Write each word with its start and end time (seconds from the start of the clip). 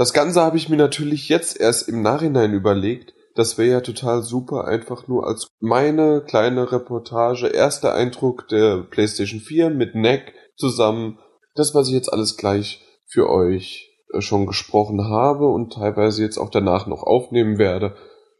Das 0.00 0.14
Ganze 0.14 0.40
habe 0.40 0.56
ich 0.56 0.70
mir 0.70 0.78
natürlich 0.78 1.28
jetzt 1.28 1.60
erst 1.60 1.86
im 1.86 2.00
Nachhinein 2.00 2.54
überlegt. 2.54 3.12
Das 3.34 3.58
wäre 3.58 3.68
ja 3.68 3.80
total 3.82 4.22
super, 4.22 4.64
einfach 4.64 5.08
nur 5.08 5.26
als 5.26 5.46
meine 5.60 6.22
kleine 6.22 6.72
Reportage, 6.72 7.48
erster 7.48 7.92
Eindruck 7.92 8.48
der 8.48 8.78
PlayStation 8.78 9.40
4 9.40 9.68
mit 9.68 9.94
Neck 9.94 10.32
zusammen. 10.56 11.18
Das, 11.54 11.74
was 11.74 11.88
ich 11.88 11.92
jetzt 11.92 12.10
alles 12.10 12.38
gleich 12.38 12.82
für 13.08 13.28
euch 13.28 13.94
äh, 14.14 14.22
schon 14.22 14.46
gesprochen 14.46 15.04
habe 15.04 15.48
und 15.48 15.74
teilweise 15.74 16.22
jetzt 16.22 16.38
auch 16.38 16.48
danach 16.48 16.86
noch 16.86 17.02
aufnehmen 17.02 17.58
werde, 17.58 17.94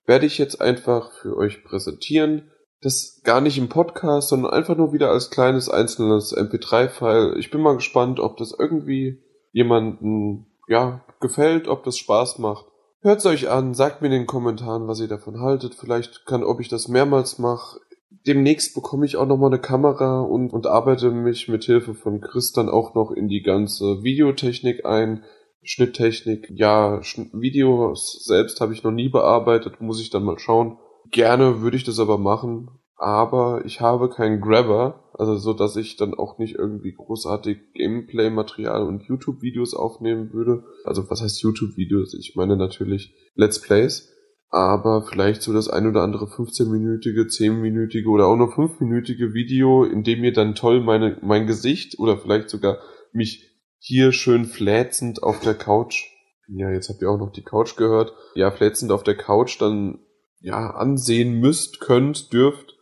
werde 0.06 0.24
ich 0.24 0.38
jetzt 0.38 0.62
einfach 0.62 1.12
für 1.12 1.36
euch 1.36 1.62
präsentieren. 1.62 2.50
Das 2.80 3.20
gar 3.22 3.42
nicht 3.42 3.58
im 3.58 3.68
Podcast, 3.68 4.30
sondern 4.30 4.54
einfach 4.54 4.78
nur 4.78 4.94
wieder 4.94 5.10
als 5.10 5.28
kleines 5.28 5.68
einzelnes 5.68 6.34
MP3-File. 6.34 7.36
Ich 7.36 7.50
bin 7.50 7.60
mal 7.60 7.76
gespannt, 7.76 8.18
ob 8.18 8.38
das 8.38 8.56
irgendwie 8.58 9.22
jemanden, 9.52 10.46
ja, 10.66 11.04
gefällt, 11.20 11.68
ob 11.68 11.84
das 11.84 11.98
Spaß 11.98 12.38
macht. 12.38 12.66
Hört's 13.02 13.24
euch 13.24 13.48
an, 13.48 13.74
sagt 13.74 14.02
mir 14.02 14.08
in 14.08 14.12
den 14.12 14.26
Kommentaren, 14.26 14.86
was 14.88 15.00
ihr 15.00 15.08
davon 15.08 15.40
haltet. 15.40 15.74
Vielleicht 15.74 16.26
kann, 16.26 16.44
ob 16.44 16.60
ich 16.60 16.68
das 16.68 16.88
mehrmals 16.88 17.38
mache. 17.38 17.80
Demnächst 18.26 18.74
bekomme 18.74 19.06
ich 19.06 19.16
auch 19.16 19.26
nochmal 19.26 19.50
eine 19.50 19.60
Kamera 19.60 20.20
und, 20.20 20.52
und 20.52 20.66
arbeite 20.66 21.10
mich 21.10 21.48
mit 21.48 21.64
Hilfe 21.64 21.94
von 21.94 22.20
Chris 22.20 22.52
dann 22.52 22.68
auch 22.68 22.94
noch 22.94 23.10
in 23.10 23.28
die 23.28 23.42
ganze 23.42 24.02
Videotechnik 24.02 24.84
ein. 24.84 25.24
Schnitttechnik, 25.62 26.50
ja, 26.54 27.00
Videos 27.32 28.24
selbst 28.24 28.60
habe 28.60 28.72
ich 28.72 28.82
noch 28.82 28.90
nie 28.90 29.10
bearbeitet, 29.10 29.80
muss 29.80 30.00
ich 30.00 30.10
dann 30.10 30.24
mal 30.24 30.38
schauen. 30.38 30.78
Gerne 31.10 31.60
würde 31.60 31.76
ich 31.76 31.84
das 31.84 31.98
aber 31.98 32.18
machen, 32.18 32.70
aber 33.00 33.62
ich 33.64 33.80
habe 33.80 34.10
keinen 34.10 34.42
Grabber, 34.42 35.10
also 35.14 35.34
so, 35.38 35.54
dass 35.54 35.76
ich 35.76 35.96
dann 35.96 36.12
auch 36.12 36.36
nicht 36.36 36.56
irgendwie 36.56 36.92
großartig 36.92 37.72
Gameplay-Material 37.72 38.82
und 38.82 39.04
YouTube-Videos 39.04 39.72
aufnehmen 39.72 40.34
würde. 40.34 40.64
Also 40.84 41.08
was 41.08 41.22
heißt 41.22 41.40
YouTube-Videos? 41.40 42.12
Ich 42.12 42.36
meine 42.36 42.58
natürlich 42.58 43.14
Let's 43.34 43.58
Plays, 43.58 44.12
aber 44.50 45.00
vielleicht 45.00 45.40
so 45.40 45.54
das 45.54 45.70
ein 45.70 45.86
oder 45.86 46.02
andere 46.02 46.26
15-minütige, 46.26 47.24
10-minütige 47.24 48.06
oder 48.06 48.26
auch 48.26 48.36
nur 48.36 48.52
5-minütige 48.52 49.32
Video, 49.32 49.84
in 49.84 50.02
dem 50.02 50.22
ihr 50.22 50.34
dann 50.34 50.54
toll 50.54 50.82
meine, 50.82 51.16
mein 51.22 51.46
Gesicht 51.46 51.98
oder 51.98 52.18
vielleicht 52.18 52.50
sogar 52.50 52.80
mich 53.14 53.48
hier 53.78 54.12
schön 54.12 54.44
fläzend 54.44 55.22
auf 55.22 55.40
der 55.40 55.54
Couch. 55.54 56.04
Ja, 56.48 56.70
jetzt 56.70 56.90
habt 56.90 57.00
ihr 57.00 57.08
auch 57.08 57.18
noch 57.18 57.32
die 57.32 57.44
Couch 57.44 57.76
gehört. 57.76 58.12
Ja, 58.34 58.50
fläzend 58.50 58.92
auf 58.92 59.04
der 59.04 59.16
Couch 59.16 59.58
dann 59.58 60.00
ja 60.40 60.72
ansehen 60.72 61.40
müsst, 61.40 61.80
könnt, 61.80 62.30
dürft. 62.34 62.76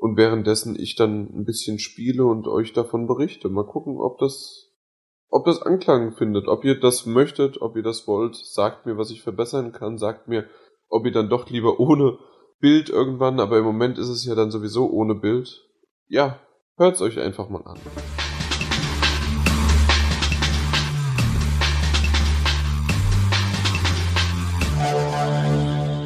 Und 0.00 0.16
währenddessen 0.16 0.80
ich 0.80 0.96
dann 0.96 1.28
ein 1.34 1.44
bisschen 1.44 1.78
spiele 1.78 2.24
und 2.24 2.48
euch 2.48 2.72
davon 2.72 3.06
berichte. 3.06 3.50
Mal 3.50 3.66
gucken, 3.66 3.98
ob 4.00 4.18
das, 4.18 4.72
ob 5.28 5.44
das 5.44 5.60
Anklang 5.60 6.12
findet, 6.12 6.48
ob 6.48 6.64
ihr 6.64 6.80
das 6.80 7.04
möchtet, 7.04 7.60
ob 7.60 7.76
ihr 7.76 7.82
das 7.82 8.08
wollt. 8.08 8.34
Sagt 8.34 8.86
mir, 8.86 8.96
was 8.96 9.10
ich 9.10 9.20
verbessern 9.20 9.72
kann. 9.72 9.98
Sagt 9.98 10.26
mir, 10.26 10.46
ob 10.88 11.04
ihr 11.04 11.12
dann 11.12 11.28
doch 11.28 11.50
lieber 11.50 11.78
ohne 11.78 12.18
Bild 12.60 12.88
irgendwann, 12.88 13.40
aber 13.40 13.58
im 13.58 13.64
Moment 13.64 13.98
ist 13.98 14.08
es 14.08 14.24
ja 14.24 14.34
dann 14.34 14.50
sowieso 14.50 14.88
ohne 14.90 15.14
Bild. 15.14 15.68
Ja, 16.08 16.40
hört's 16.78 17.02
euch 17.02 17.20
einfach 17.20 17.50
mal 17.50 17.62
an. 17.66 17.78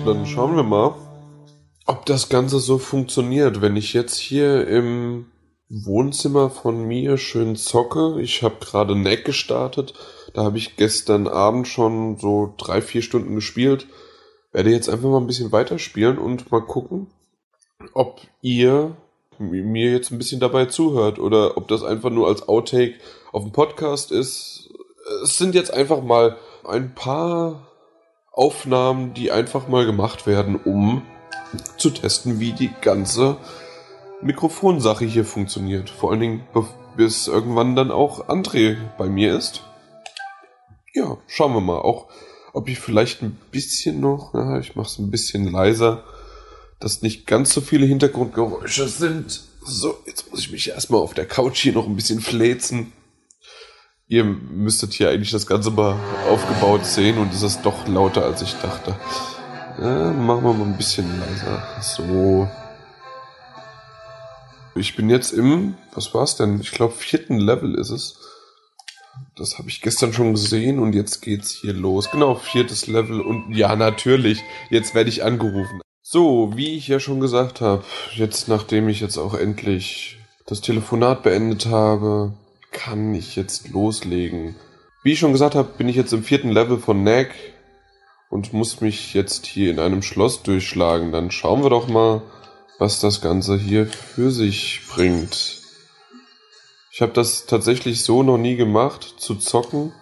Dann 0.04 0.26
schauen 0.26 0.56
wir 0.56 0.64
mal, 0.64 0.96
ob 1.86 2.06
das 2.06 2.28
Ganze 2.28 2.58
so 2.58 2.78
funktioniert. 2.78 3.60
Wenn 3.60 3.76
ich 3.76 3.92
jetzt 3.92 4.16
hier 4.16 4.66
im 4.66 5.26
Wohnzimmer 5.68 6.50
von 6.50 6.84
mir 6.84 7.16
schön 7.18 7.56
zocke, 7.56 8.20
ich 8.20 8.42
habe 8.42 8.56
gerade 8.60 8.96
Neck 8.96 9.24
gestartet, 9.24 9.94
da 10.34 10.44
habe 10.44 10.58
ich 10.58 10.76
gestern 10.76 11.26
Abend 11.28 11.68
schon 11.68 12.16
so 12.18 12.54
drei, 12.56 12.80
vier 12.80 13.02
Stunden 13.02 13.34
gespielt, 13.34 13.86
werde 14.52 14.70
jetzt 14.70 14.88
einfach 14.88 15.08
mal 15.08 15.20
ein 15.20 15.26
bisschen 15.26 15.52
weiterspielen 15.52 16.18
und 16.18 16.50
mal 16.50 16.62
gucken, 16.62 17.08
ob 17.92 18.20
ihr 18.40 18.96
mir 19.38 19.90
jetzt 19.90 20.12
ein 20.12 20.18
bisschen 20.18 20.40
dabei 20.40 20.66
zuhört 20.66 21.18
oder 21.18 21.56
ob 21.56 21.66
das 21.68 21.82
einfach 21.82 22.10
nur 22.10 22.28
als 22.28 22.48
Outtake 22.48 22.94
auf 23.32 23.42
dem 23.42 23.52
Podcast 23.52 24.12
ist. 24.12 24.70
Es 25.24 25.36
sind 25.36 25.54
jetzt 25.54 25.74
einfach 25.74 26.02
mal 26.02 26.36
ein 26.64 26.94
paar 26.94 27.68
Aufnahmen, 28.30 29.12
die 29.12 29.32
einfach 29.32 29.68
mal 29.68 29.86
gemacht 29.86 30.26
werden, 30.26 30.56
um 30.56 31.02
zu 31.76 31.90
testen, 31.90 32.40
wie 32.40 32.52
die 32.52 32.70
ganze 32.80 33.36
Mikrofonsache 34.22 35.04
hier 35.04 35.24
funktioniert. 35.24 35.90
Vor 35.90 36.10
allen 36.10 36.20
Dingen, 36.20 36.48
bis 36.96 37.26
irgendwann 37.26 37.76
dann 37.76 37.90
auch 37.90 38.28
André 38.28 38.76
bei 38.98 39.08
mir 39.08 39.36
ist. 39.36 39.62
Ja, 40.94 41.18
schauen 41.26 41.54
wir 41.54 41.60
mal. 41.60 41.78
Auch, 41.78 42.08
ob 42.52 42.68
ich 42.68 42.78
vielleicht 42.78 43.22
ein 43.22 43.36
bisschen 43.50 44.00
noch, 44.00 44.32
ja, 44.34 44.58
ich 44.58 44.76
mache 44.76 44.86
es 44.86 44.98
ein 44.98 45.10
bisschen 45.10 45.50
leiser, 45.50 46.04
dass 46.80 47.02
nicht 47.02 47.26
ganz 47.26 47.52
so 47.52 47.60
viele 47.60 47.86
Hintergrundgeräusche 47.86 48.88
sind. 48.88 49.42
So, 49.64 49.96
jetzt 50.06 50.30
muss 50.30 50.40
ich 50.40 50.52
mich 50.52 50.68
erstmal 50.68 51.00
auf 51.00 51.14
der 51.14 51.26
Couch 51.26 51.58
hier 51.58 51.72
noch 51.72 51.86
ein 51.86 51.96
bisschen 51.96 52.20
fläzen. 52.20 52.92
Ihr 54.06 54.24
müsstet 54.24 54.92
hier 54.92 55.08
eigentlich 55.08 55.30
das 55.30 55.46
Ganze 55.46 55.70
mal 55.70 55.96
aufgebaut 56.30 56.84
sehen 56.84 57.18
und 57.18 57.32
es 57.32 57.42
ist 57.42 57.62
doch 57.62 57.88
lauter, 57.88 58.22
als 58.24 58.42
ich 58.42 58.52
dachte. 58.54 58.96
Ja, 59.80 60.12
machen 60.12 60.44
wir 60.44 60.52
mal 60.52 60.66
ein 60.66 60.76
bisschen 60.76 61.06
leiser. 61.18 61.62
So. 61.80 62.48
Ich 64.76 64.94
bin 64.94 65.10
jetzt 65.10 65.32
im, 65.32 65.74
was 65.92 66.14
war's 66.14 66.36
denn? 66.36 66.60
Ich 66.60 66.70
glaube, 66.70 66.94
vierten 66.94 67.38
Level 67.38 67.74
ist 67.74 67.90
es. 67.90 68.16
Das 69.36 69.58
habe 69.58 69.68
ich 69.68 69.80
gestern 69.80 70.12
schon 70.12 70.32
gesehen 70.32 70.78
und 70.78 70.94
jetzt 70.94 71.22
geht's 71.22 71.50
hier 71.50 71.72
los. 71.72 72.10
Genau, 72.10 72.36
viertes 72.36 72.86
Level 72.86 73.20
und 73.20 73.54
ja, 73.54 73.74
natürlich, 73.74 74.42
jetzt 74.70 74.94
werde 74.94 75.10
ich 75.10 75.24
angerufen. 75.24 75.80
So, 76.02 76.52
wie 76.54 76.76
ich 76.76 76.86
ja 76.86 77.00
schon 77.00 77.18
gesagt 77.18 77.60
habe, 77.60 77.82
jetzt 78.14 78.46
nachdem 78.46 78.88
ich 78.88 79.00
jetzt 79.00 79.18
auch 79.18 79.34
endlich 79.34 80.18
das 80.46 80.60
Telefonat 80.60 81.24
beendet 81.24 81.66
habe, 81.66 82.34
kann 82.70 83.12
ich 83.14 83.34
jetzt 83.34 83.70
loslegen. 83.70 84.54
Wie 85.02 85.12
ich 85.12 85.18
schon 85.18 85.32
gesagt 85.32 85.56
habe, 85.56 85.68
bin 85.76 85.88
ich 85.88 85.96
jetzt 85.96 86.12
im 86.12 86.22
vierten 86.22 86.50
Level 86.50 86.78
von 86.78 87.02
Nag 87.02 87.28
und 88.34 88.52
muss 88.52 88.80
mich 88.80 89.14
jetzt 89.14 89.46
hier 89.46 89.70
in 89.70 89.78
einem 89.78 90.02
Schloss 90.02 90.42
durchschlagen. 90.42 91.12
Dann 91.12 91.30
schauen 91.30 91.62
wir 91.62 91.70
doch 91.70 91.86
mal, 91.86 92.20
was 92.80 92.98
das 92.98 93.20
Ganze 93.20 93.56
hier 93.56 93.86
für 93.86 94.32
sich 94.32 94.80
bringt. 94.92 95.62
Ich 96.90 97.00
habe 97.00 97.12
das 97.12 97.46
tatsächlich 97.46 98.02
so 98.02 98.24
noch 98.24 98.36
nie 98.36 98.56
gemacht, 98.56 99.14
zu 99.18 99.36
zocken 99.36 99.92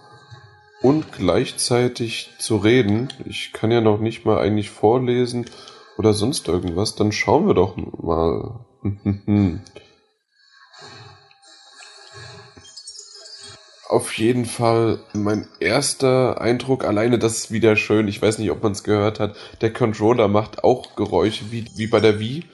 und 0.81 1.13
gleichzeitig 1.13 2.31
zu 2.39 2.57
reden. 2.57 3.13
Ich 3.27 3.53
kann 3.53 3.71
ja 3.71 3.83
noch 3.83 4.01
nicht 4.01 4.25
mal 4.25 4.39
eigentlich 4.39 4.71
vorlesen 4.71 5.45
oder 5.99 6.15
sonst 6.15 6.49
irgendwas. 6.49 6.95
Dann 6.95 7.13
schauen 7.13 7.47
wir 7.47 7.55
doch 7.55 7.77
mal. 7.77 8.65
auf 13.93 14.17
jeden 14.17 14.47
Fall 14.47 15.01
mein 15.13 15.47
erster 15.61 16.41
Eindruck. 16.41 16.85
Alleine 16.85 17.19
das 17.19 17.37
ist 17.37 17.53
wieder 17.53 17.77
schön. 17.77 18.09
Ich 18.09 18.23
weiß 18.23 18.39
nicht, 18.39 18.51
ob 18.51 18.63
man 18.63 18.73
es 18.73 18.85
gehört 18.85 19.21
hat. 19.21 19.37
Der 19.61 19.73
Controller 19.73 20.29
macht 20.29 20.65
auch 20.65 20.97
Geräusche 20.97 21.53
wie, 21.53 21.67
wie 21.77 21.87
bei 21.87 22.01
der 22.01 22.19
Wii. 22.19 22.45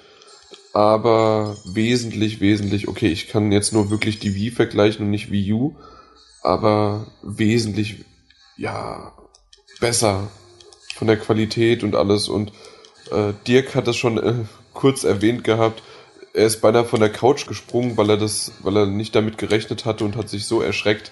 Aber 0.72 1.56
wesentlich, 1.64 2.40
wesentlich, 2.40 2.88
okay, 2.88 3.08
ich 3.08 3.28
kann 3.28 3.52
jetzt 3.52 3.72
nur 3.72 3.90
wirklich 3.90 4.18
die 4.18 4.34
Wii 4.34 4.50
vergleichen 4.50 5.06
und 5.06 5.10
nicht 5.10 5.30
Wii 5.30 5.52
U. 5.52 5.76
Aber 6.42 7.06
wesentlich, 7.22 8.04
ja, 8.56 9.12
besser 9.80 10.28
von 10.96 11.06
der 11.06 11.18
Qualität 11.18 11.84
und 11.84 11.94
alles. 11.94 12.28
Und 12.28 12.52
äh, 13.12 13.32
Dirk 13.46 13.76
hat 13.76 13.86
das 13.86 13.96
schon 13.96 14.18
äh, 14.18 14.34
kurz 14.74 15.04
erwähnt 15.04 15.44
gehabt 15.44 15.82
er 16.34 16.46
ist 16.46 16.60
beinahe 16.60 16.84
von 16.84 17.00
der 17.00 17.12
Couch 17.12 17.46
gesprungen, 17.46 17.96
weil 17.96 18.10
er 18.10 18.16
das, 18.16 18.52
weil 18.62 18.76
er 18.76 18.86
nicht 18.86 19.14
damit 19.14 19.38
gerechnet 19.38 19.84
hatte 19.84 20.04
und 20.04 20.16
hat 20.16 20.28
sich 20.28 20.46
so 20.46 20.60
erschreckt. 20.60 21.10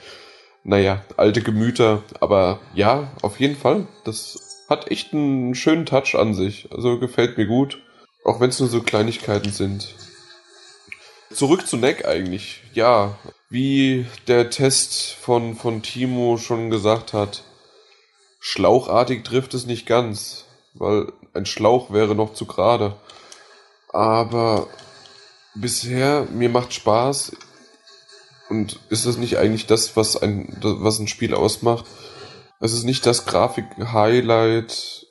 Naja, 0.64 1.04
alte 1.16 1.42
Gemüter, 1.42 2.02
aber 2.20 2.60
ja, 2.74 3.12
auf 3.22 3.38
jeden 3.38 3.56
Fall. 3.56 3.86
Das 4.04 4.64
hat 4.68 4.90
echt 4.90 5.12
einen 5.12 5.54
schönen 5.54 5.86
Touch 5.86 6.14
an 6.14 6.34
sich. 6.34 6.68
Also 6.72 6.98
gefällt 6.98 7.38
mir 7.38 7.46
gut. 7.46 7.78
Auch 8.24 8.40
wenn 8.40 8.50
es 8.50 8.58
nur 8.58 8.68
so 8.68 8.82
Kleinigkeiten 8.82 9.52
sind. 9.52 9.94
Zurück 11.32 11.66
zu 11.66 11.76
Neck 11.76 12.06
eigentlich. 12.06 12.62
Ja, 12.74 13.16
wie 13.48 14.06
der 14.26 14.50
Test 14.50 15.14
von, 15.14 15.54
von 15.54 15.82
Timo 15.82 16.36
schon 16.36 16.70
gesagt 16.70 17.12
hat, 17.12 17.44
schlauchartig 18.40 19.22
trifft 19.22 19.54
es 19.54 19.66
nicht 19.66 19.86
ganz, 19.86 20.44
weil 20.74 21.12
ein 21.34 21.46
Schlauch 21.46 21.92
wäre 21.92 22.14
noch 22.16 22.34
zu 22.34 22.46
gerade. 22.46 22.96
Aber 23.90 24.66
bisher, 25.60 26.26
mir 26.32 26.48
macht 26.48 26.72
Spaß. 26.72 27.32
Und 28.48 28.78
ist 28.90 29.06
das 29.06 29.16
nicht 29.16 29.38
eigentlich 29.38 29.66
das, 29.66 29.96
was 29.96 30.16
ein, 30.16 30.56
was 30.62 30.98
ein 30.98 31.08
Spiel 31.08 31.34
ausmacht? 31.34 31.84
Es 32.60 32.72
ist 32.72 32.84
nicht 32.84 33.04
das 33.04 33.26
Grafik-Highlight, 33.26 35.06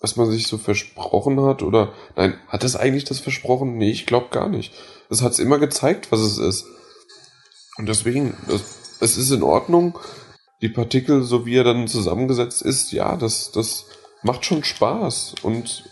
was 0.00 0.16
man 0.16 0.30
sich 0.30 0.46
so 0.46 0.58
versprochen 0.58 1.40
hat? 1.42 1.62
Oder 1.62 1.92
nein, 2.16 2.38
hat 2.48 2.62
es 2.64 2.76
eigentlich 2.76 3.04
das 3.04 3.18
versprochen? 3.18 3.76
Nee, 3.76 3.90
ich 3.90 4.06
glaube 4.06 4.28
gar 4.30 4.48
nicht. 4.48 4.72
Es 5.10 5.22
hat 5.22 5.32
es 5.32 5.38
immer 5.38 5.58
gezeigt, 5.58 6.12
was 6.12 6.20
es 6.20 6.38
ist. 6.38 6.66
Und 7.78 7.88
deswegen, 7.88 8.36
es, 8.48 8.98
es 9.00 9.16
ist 9.16 9.30
in 9.30 9.42
Ordnung. 9.42 9.98
die 10.60 10.68
Partikel, 10.68 11.22
so 11.22 11.46
wie 11.46 11.56
er 11.56 11.64
dann 11.64 11.86
zusammengesetzt 11.88 12.62
ist, 12.62 12.92
ja, 12.92 13.16
das, 13.16 13.52
das 13.52 13.84
macht 14.22 14.44
schon 14.44 14.64
Spaß 14.64 15.36
und 15.42 15.84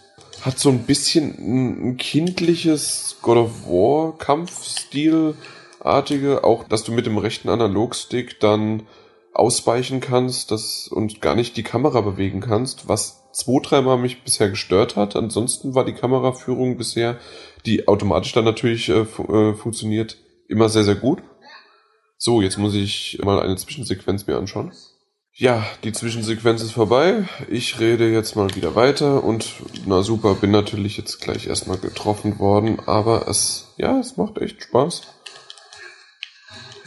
hat 0.46 0.58
so 0.60 0.70
ein 0.70 0.84
bisschen 0.84 1.34
ein, 1.38 1.96
kindliches 1.96 3.16
God 3.20 3.36
of 3.36 3.66
War 3.66 4.16
Kampfstil-artige, 4.16 6.44
auch 6.44 6.62
dass 6.64 6.84
du 6.84 6.92
mit 6.92 7.04
dem 7.04 7.18
rechten 7.18 7.48
Analogstick 7.48 8.38
dann 8.38 8.86
ausweichen 9.34 10.00
kannst 10.00 10.52
das, 10.52 10.86
und 10.88 11.20
gar 11.20 11.34
nicht 11.34 11.56
die 11.56 11.64
Kamera 11.64 12.00
bewegen 12.00 12.40
kannst, 12.40 12.88
was 12.88 13.24
zwei, 13.32 13.60
dreimal 13.60 13.98
mich 13.98 14.22
bisher 14.22 14.48
gestört 14.48 14.94
hat. 14.94 15.16
Ansonsten 15.16 15.74
war 15.74 15.84
die 15.84 15.94
Kameraführung 15.94 16.76
bisher, 16.78 17.18
die 17.66 17.88
automatisch 17.88 18.32
dann 18.32 18.44
natürlich 18.44 18.88
äh, 18.88 19.04
fu 19.04 19.24
äh, 19.24 19.52
funktioniert, 19.54 20.16
immer 20.48 20.68
sehr, 20.68 20.84
sehr 20.84 20.94
gut. 20.94 21.24
So, 22.18 22.40
jetzt 22.40 22.56
muss 22.56 22.74
ich 22.74 23.18
mal 23.22 23.42
eine 23.42 23.56
Zwischensequenz 23.56 24.28
mir 24.28 24.38
anschauen. 24.38 24.72
Ja, 25.38 25.66
die 25.84 25.92
Zwischensequenz 25.92 26.62
ist 26.62 26.72
vorbei. 26.72 27.28
Ich 27.50 27.78
rede 27.78 28.08
jetzt 28.08 28.36
mal 28.36 28.54
wieder 28.54 28.74
weiter 28.74 29.22
und 29.22 29.46
na 29.84 30.00
super, 30.00 30.34
bin 30.34 30.50
natürlich 30.50 30.96
jetzt 30.96 31.20
gleich 31.20 31.46
erstmal 31.46 31.76
getroffen 31.76 32.38
worden, 32.38 32.80
aber 32.86 33.28
es, 33.28 33.74
ja, 33.76 34.00
es 34.00 34.16
macht 34.16 34.38
echt 34.38 34.62
Spaß. 34.62 35.02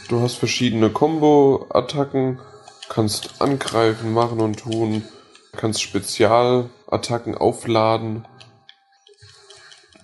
Du 0.08 0.20
hast 0.20 0.34
verschiedene 0.34 0.90
Combo-Attacken, 0.90 2.40
kannst 2.88 3.40
angreifen, 3.40 4.12
machen 4.12 4.40
und 4.40 4.58
tun, 4.58 5.04
kannst 5.52 5.80
Spezialattacken 5.80 7.36
aufladen. 7.36 8.26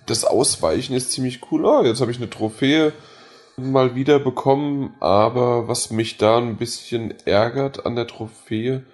Das 0.05 0.23
Ausweichen 0.23 0.95
ist 0.95 1.11
ziemlich 1.11 1.41
cool. 1.51 1.65
Oh, 1.65 1.83
jetzt 1.83 1.99
habe 1.99 2.11
ich 2.11 2.17
eine 2.17 2.29
Trophäe 2.29 2.93
mal 3.59 3.95
wieder 3.95 4.19
bekommen, 4.19 4.95
aber 4.99 5.67
was 5.67 5.89
mich 5.89 6.17
da 6.17 6.37
ein 6.37 6.57
bisschen 6.57 7.13
ärgert 7.25 7.85
an 7.85 7.95
der 7.95 8.05
Trophäe, 8.05 8.85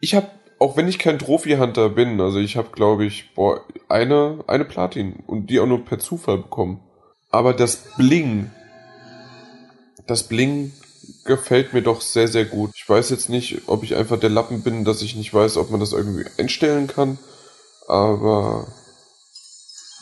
ich 0.00 0.14
habe, 0.14 0.28
auch 0.58 0.76
wenn 0.76 0.88
ich 0.88 0.98
kein 0.98 1.18
Trophy-Hunter 1.18 1.90
bin, 1.90 2.18
also 2.20 2.38
ich 2.38 2.56
habe, 2.56 2.70
glaube 2.72 3.04
ich, 3.04 3.34
boah, 3.34 3.60
eine, 3.88 4.42
eine 4.46 4.64
Platin 4.64 5.22
und 5.26 5.50
die 5.50 5.60
auch 5.60 5.66
nur 5.66 5.84
per 5.84 5.98
Zufall 5.98 6.38
bekommen. 6.38 6.80
Aber 7.30 7.52
das 7.52 7.84
Bling, 7.96 8.50
das 10.06 10.22
Bling 10.22 10.72
gefällt 11.26 11.74
mir 11.74 11.82
doch 11.82 12.00
sehr, 12.00 12.28
sehr 12.28 12.46
gut. 12.46 12.70
Ich 12.74 12.88
weiß 12.88 13.10
jetzt 13.10 13.28
nicht, 13.28 13.68
ob 13.68 13.82
ich 13.82 13.96
einfach 13.96 14.18
der 14.18 14.30
Lappen 14.30 14.62
bin, 14.62 14.84
dass 14.86 15.02
ich 15.02 15.14
nicht 15.14 15.32
weiß, 15.34 15.58
ob 15.58 15.70
man 15.70 15.80
das 15.80 15.92
irgendwie 15.92 16.24
einstellen 16.38 16.86
kann, 16.86 17.18
aber 17.86 18.66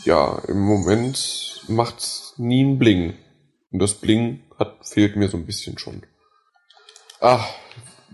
ja, 0.05 0.41
im 0.47 0.61
Moment 0.61 1.65
macht's 1.67 2.35
nie 2.37 2.62
ein 2.62 2.79
Bling. 2.79 3.15
Und 3.70 3.81
das 3.81 3.94
Bling 3.94 4.43
hat, 4.59 4.87
fehlt 4.87 5.17
mir 5.17 5.29
so 5.29 5.37
ein 5.37 5.47
bisschen 5.47 5.79
schon. 5.79 6.03
Ach, 7.20 7.49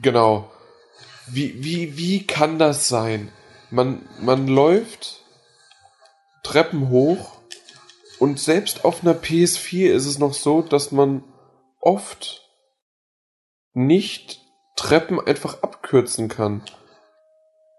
genau. 0.00 0.50
Wie, 1.26 1.62
wie, 1.62 1.96
wie 1.96 2.26
kann 2.26 2.58
das 2.58 2.88
sein? 2.88 3.30
Man, 3.70 4.08
man 4.20 4.46
läuft 4.48 5.22
Treppen 6.42 6.90
hoch 6.90 7.32
und 8.18 8.38
selbst 8.38 8.84
auf 8.84 9.02
einer 9.02 9.14
PS4 9.14 9.90
ist 9.90 10.06
es 10.06 10.18
noch 10.18 10.34
so, 10.34 10.62
dass 10.62 10.92
man 10.92 11.24
oft 11.80 12.48
nicht 13.72 14.40
Treppen 14.76 15.20
einfach 15.20 15.62
abkürzen 15.62 16.28
kann. 16.28 16.62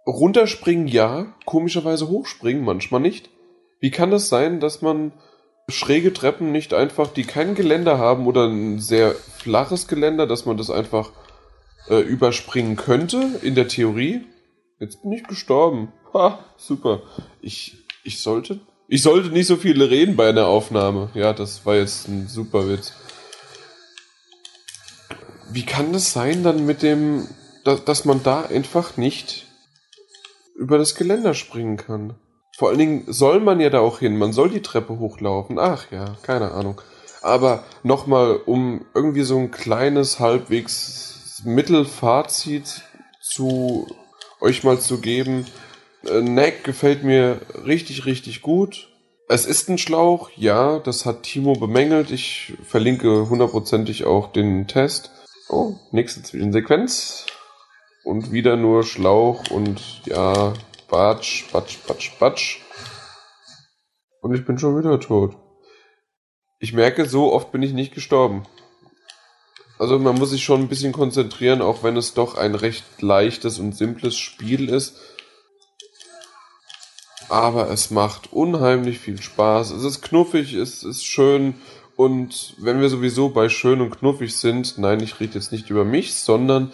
Runterspringen 0.08 0.88
ja, 0.88 1.34
komischerweise 1.46 2.08
hochspringen 2.08 2.64
manchmal 2.64 3.02
nicht. 3.02 3.30
Wie 3.80 3.92
kann 3.92 4.12
das 4.12 4.30
sein, 4.30 4.60
dass 4.60 4.82
man 4.82 5.14
schräge 5.70 6.14
Treppen 6.14 6.52
nicht 6.52 6.74
einfach, 6.74 7.08
die 7.08 7.24
kein 7.24 7.56
Geländer 7.56 7.98
haben 7.98 8.28
oder 8.28 8.48
ein 8.48 8.80
sehr 8.80 9.16
flaches 9.16 9.88
Geländer, 9.88 10.28
dass 10.28 10.46
man 10.46 10.58
das 10.58 10.70
einfach 10.70 11.12
äh, 11.90 12.00
überspringen 12.00 12.76
könnte, 12.76 13.40
in 13.42 13.56
der 13.56 13.68
Theorie. 13.68 14.26
Jetzt 14.80 15.02
bin 15.02 15.12
ich 15.14 15.24
gestorben. 15.24 15.92
Ha, 16.14 16.40
super. 16.58 17.02
Ich, 17.42 17.78
ich 18.04 18.22
sollte, 18.22 18.60
ich 18.88 19.02
sollte 19.02 19.30
nicht 19.30 19.48
so 19.48 19.56
viel 19.56 19.82
reden 19.82 20.16
bei 20.16 20.30
einer 20.30 20.48
Aufnahme. 20.48 21.10
Ja, 21.14 21.34
das 21.34 21.66
war 21.66 21.76
jetzt 21.76 22.08
ein 22.08 22.28
super 22.28 22.70
Witz. 22.70 22.94
Wie 25.52 25.66
kann 25.66 25.94
das 25.94 26.12
sein 26.12 26.44
dann 26.44 26.66
mit 26.66 26.82
dem, 26.82 27.28
dass, 27.64 27.86
dass 27.86 28.06
man 28.06 28.22
da 28.24 28.42
einfach 28.42 28.98
nicht 28.98 29.48
über 30.56 30.78
das 30.78 30.96
Geländer 30.96 31.34
springen 31.34 31.78
kann? 31.78 32.16
Vor 32.58 32.70
allen 32.70 32.78
Dingen 32.78 33.04
soll 33.08 33.40
man 33.42 33.60
ja 33.60 33.70
da 33.70 33.80
auch 33.80 34.00
hin. 34.00 34.18
Man 34.18 34.32
soll 34.32 34.50
die 34.50 34.62
Treppe 34.62 34.98
hochlaufen. 34.98 35.60
Ach 35.60 35.92
ja, 35.92 36.16
keine 36.22 36.52
Ahnung. 36.52 36.82
Aber 37.22 37.64
nochmal, 37.84 38.40
um 38.46 38.86
irgendwie 38.94 39.24
so 39.24 39.38
ein 39.38 39.52
kleines, 39.52 40.20
halbwegs 40.20 41.42
Mittelfazit 41.44 42.84
zu 43.22 43.88
euch 44.40 44.64
mal 44.64 44.80
zu 44.80 45.00
geben. 45.00 45.46
Äh, 46.08 46.22
Neck 46.22 46.64
gefällt 46.64 47.04
mir 47.04 47.42
richtig, 47.66 48.06
richtig 48.06 48.42
gut. 48.42 48.90
Es 49.28 49.46
ist 49.46 49.70
ein 49.70 49.80
Schlauch, 49.80 50.30
ja, 50.36 50.78
das 50.80 51.06
hat 51.06 51.24
Timo 51.24 51.54
bemängelt. 51.54 52.12
Ich 52.12 52.54
verlinke 52.64 53.28
hundertprozentig 53.28 54.06
auch 54.06 54.32
den 54.32 54.68
Test. 54.68 55.10
Oh, 55.50 55.74
nächste 55.92 56.22
Zwischensequenz. 56.22 57.26
Und 58.04 58.32
wieder 58.32 58.56
nur 58.56 58.84
Schlauch 58.84 59.50
und 59.50 59.82
ja, 60.06 60.54
Batsch, 60.88 61.46
Batsch, 61.52 61.78
Batsch, 61.88 62.12
Batsch. 62.20 62.60
Und 64.22 64.34
ich 64.34 64.46
bin 64.46 64.58
schon 64.58 64.78
wieder 64.78 65.00
tot. 65.00 65.36
Ich 66.60 66.74
merke, 66.74 67.08
so 67.08 67.34
oft 67.34 67.52
bin 67.52 67.62
ich 67.62 67.74
nicht 67.74 67.94
gestorben. 67.94 68.46
Also 69.78 70.00
man 70.00 70.16
muss 70.16 70.30
sich 70.30 70.44
schon 70.44 70.62
ein 70.62 70.68
bisschen 70.68 70.94
konzentrieren, 70.94 71.62
auch 71.62 71.84
wenn 71.84 71.98
es 71.98 72.14
doch 72.14 72.36
ein 72.36 72.56
recht 72.56 73.02
leichtes 73.02 73.60
und 73.60 73.76
simples 73.76 74.18
Spiel 74.18 74.70
ist. 74.70 74.98
Aber 77.28 77.70
es 77.70 77.92
macht 77.92 78.32
unheimlich 78.32 79.00
viel 79.00 79.22
Spaß. 79.22 79.72
Es 79.72 79.84
ist 79.84 80.02
knuffig, 80.02 80.54
es 80.54 80.84
ist 80.84 81.06
schön. 81.06 81.56
Und 81.96 82.56
wenn 82.58 82.82
wir 82.82 82.90
sowieso 82.90 83.30
bei 83.30 83.50
schön 83.50 83.82
und 83.82 83.98
knuffig 83.98 84.36
sind, 84.36 84.78
nein, 84.78 85.02
ich 85.02 85.20
rede 85.20 85.36
jetzt 85.36 85.52
nicht 85.52 85.70
über 85.70 85.86
mich, 85.86 86.16
sondern 86.16 86.72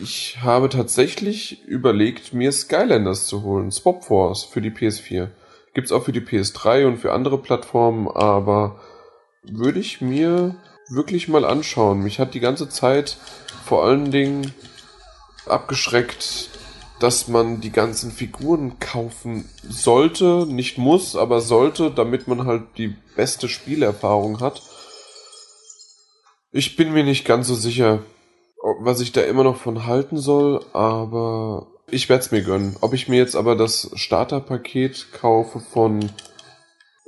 ich 0.00 0.38
habe 0.42 0.68
tatsächlich 0.68 1.64
überlegt, 1.64 2.32
mir 2.32 2.52
Skylanders 2.52 3.26
zu 3.26 3.42
holen. 3.42 3.72
Swap 3.72 4.04
Force 4.04 4.44
für 4.44 4.60
die 4.60 4.70
PS4. 4.70 5.28
Gibt's 5.74 5.92
auch 5.92 6.04
für 6.04 6.12
die 6.12 6.20
PS3 6.20 6.86
und 6.86 6.98
für 6.98 7.12
andere 7.12 7.38
Plattformen, 7.38 8.08
aber 8.08 8.80
würde 9.42 9.80
ich 9.80 10.00
mir 10.00 10.56
wirklich 10.88 11.28
mal 11.28 11.44
anschauen. 11.44 12.00
Mich 12.02 12.18
hat 12.18 12.34
die 12.34 12.40
ganze 12.40 12.68
Zeit 12.68 13.16
vor 13.64 13.84
allen 13.84 14.10
Dingen 14.10 14.52
abgeschreckt, 15.46 16.50
dass 17.00 17.28
man 17.28 17.60
die 17.60 17.70
ganzen 17.72 18.10
Figuren 18.10 18.78
kaufen 18.78 19.48
sollte, 19.62 20.46
nicht 20.48 20.78
muss, 20.78 21.16
aber 21.16 21.40
sollte, 21.40 21.90
damit 21.90 22.28
man 22.28 22.46
halt 22.46 22.62
die 22.76 22.96
beste 23.16 23.48
Spielerfahrung 23.48 24.40
hat. 24.40 24.62
Ich 26.50 26.76
bin 26.76 26.92
mir 26.92 27.04
nicht 27.04 27.24
ganz 27.24 27.46
so 27.46 27.54
sicher 27.54 28.00
was 28.80 29.00
ich 29.00 29.12
da 29.12 29.20
immer 29.22 29.44
noch 29.44 29.56
von 29.56 29.86
halten 29.86 30.18
soll, 30.18 30.64
aber 30.72 31.66
ich 31.90 32.08
werde 32.08 32.22
es 32.22 32.30
mir 32.30 32.42
gönnen. 32.42 32.76
Ob 32.80 32.92
ich 32.92 33.08
mir 33.08 33.16
jetzt 33.16 33.36
aber 33.36 33.56
das 33.56 33.90
Starterpaket 33.94 35.12
kaufe 35.12 35.60
von 35.60 36.10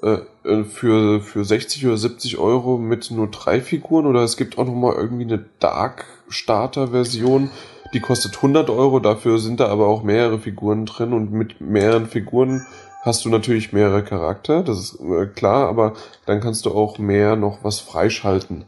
äh, 0.03 0.19
äh 0.45 0.65
für, 0.65 1.21
für 1.21 1.45
60 1.45 1.87
oder 1.87 1.97
70 1.97 2.39
Euro 2.39 2.79
mit 2.79 3.11
nur 3.11 3.29
drei 3.29 3.61
Figuren 3.61 4.07
oder 4.07 4.23
es 4.23 4.37
gibt 4.37 4.59
auch 4.59 4.65
noch 4.65 4.75
mal 4.75 4.95
irgendwie 4.95 5.25
eine 5.25 5.45
Dark 5.59 6.07
Starter 6.29 6.89
Version, 6.89 7.51
die 7.93 8.01
kostet 8.01 8.37
100 8.37 8.71
Euro, 8.71 9.01
dafür 9.01 9.39
sind 9.39 9.61
da 9.61 9.67
aber 9.67 9.89
auch 9.89 10.03
mehrere 10.03 10.39
Figuren 10.39 10.87
drin 10.87 11.13
und 11.13 11.33
mit 11.33 11.61
mehreren 11.61 12.07
Figuren 12.07 12.67
hast 13.03 13.25
du 13.25 13.29
natürlich 13.29 13.73
mehrere 13.73 14.05
Charakter, 14.05 14.63
das 14.63 14.79
ist 14.79 15.01
äh, 15.01 15.27
klar, 15.27 15.69
aber 15.69 15.95
dann 16.27 16.41
kannst 16.41 16.67
du 16.67 16.71
auch 16.71 16.99
mehr 16.99 17.35
noch 17.35 17.65
was 17.65 17.81
freischalten. 17.81 18.65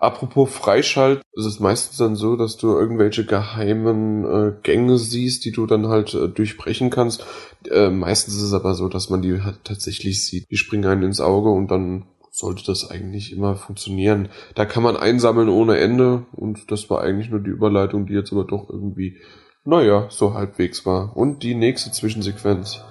Apropos 0.00 0.50
Freischalt, 0.50 1.20
ist 1.34 1.44
es 1.44 1.60
meistens 1.60 1.98
dann 1.98 2.16
so, 2.16 2.34
dass 2.34 2.56
du 2.56 2.68
irgendwelche 2.68 3.26
geheimen 3.26 4.24
äh, 4.24 4.52
Gänge 4.62 4.96
siehst, 4.96 5.44
die 5.44 5.52
du 5.52 5.66
dann 5.66 5.88
halt 5.88 6.14
äh, 6.14 6.26
durchbrechen 6.26 6.88
kannst. 6.88 7.22
Äh, 7.70 7.90
meistens 7.90 8.36
ist 8.36 8.44
es 8.44 8.54
aber 8.54 8.72
so, 8.72 8.88
dass 8.88 9.10
man 9.10 9.20
die 9.20 9.42
halt 9.42 9.62
tatsächlich 9.62 10.24
sieht. 10.24 10.50
Die 10.50 10.56
springen 10.56 10.86
einen 10.86 11.02
ins 11.02 11.20
Auge 11.20 11.50
und 11.50 11.70
dann 11.70 12.06
sollte 12.30 12.64
das 12.64 12.90
eigentlich 12.90 13.30
immer 13.30 13.56
funktionieren. 13.56 14.30
Da 14.54 14.64
kann 14.64 14.82
man 14.82 14.96
einsammeln 14.96 15.50
ohne 15.50 15.76
Ende 15.76 16.24
und 16.32 16.70
das 16.70 16.88
war 16.88 17.02
eigentlich 17.02 17.28
nur 17.28 17.40
die 17.40 17.50
Überleitung, 17.50 18.06
die 18.06 18.14
jetzt 18.14 18.32
aber 18.32 18.44
doch 18.44 18.70
irgendwie, 18.70 19.18
naja, 19.64 20.06
so 20.08 20.32
halbwegs 20.32 20.86
war. 20.86 21.14
Und 21.14 21.42
die 21.42 21.54
nächste 21.54 21.92
Zwischensequenz. 21.92 22.82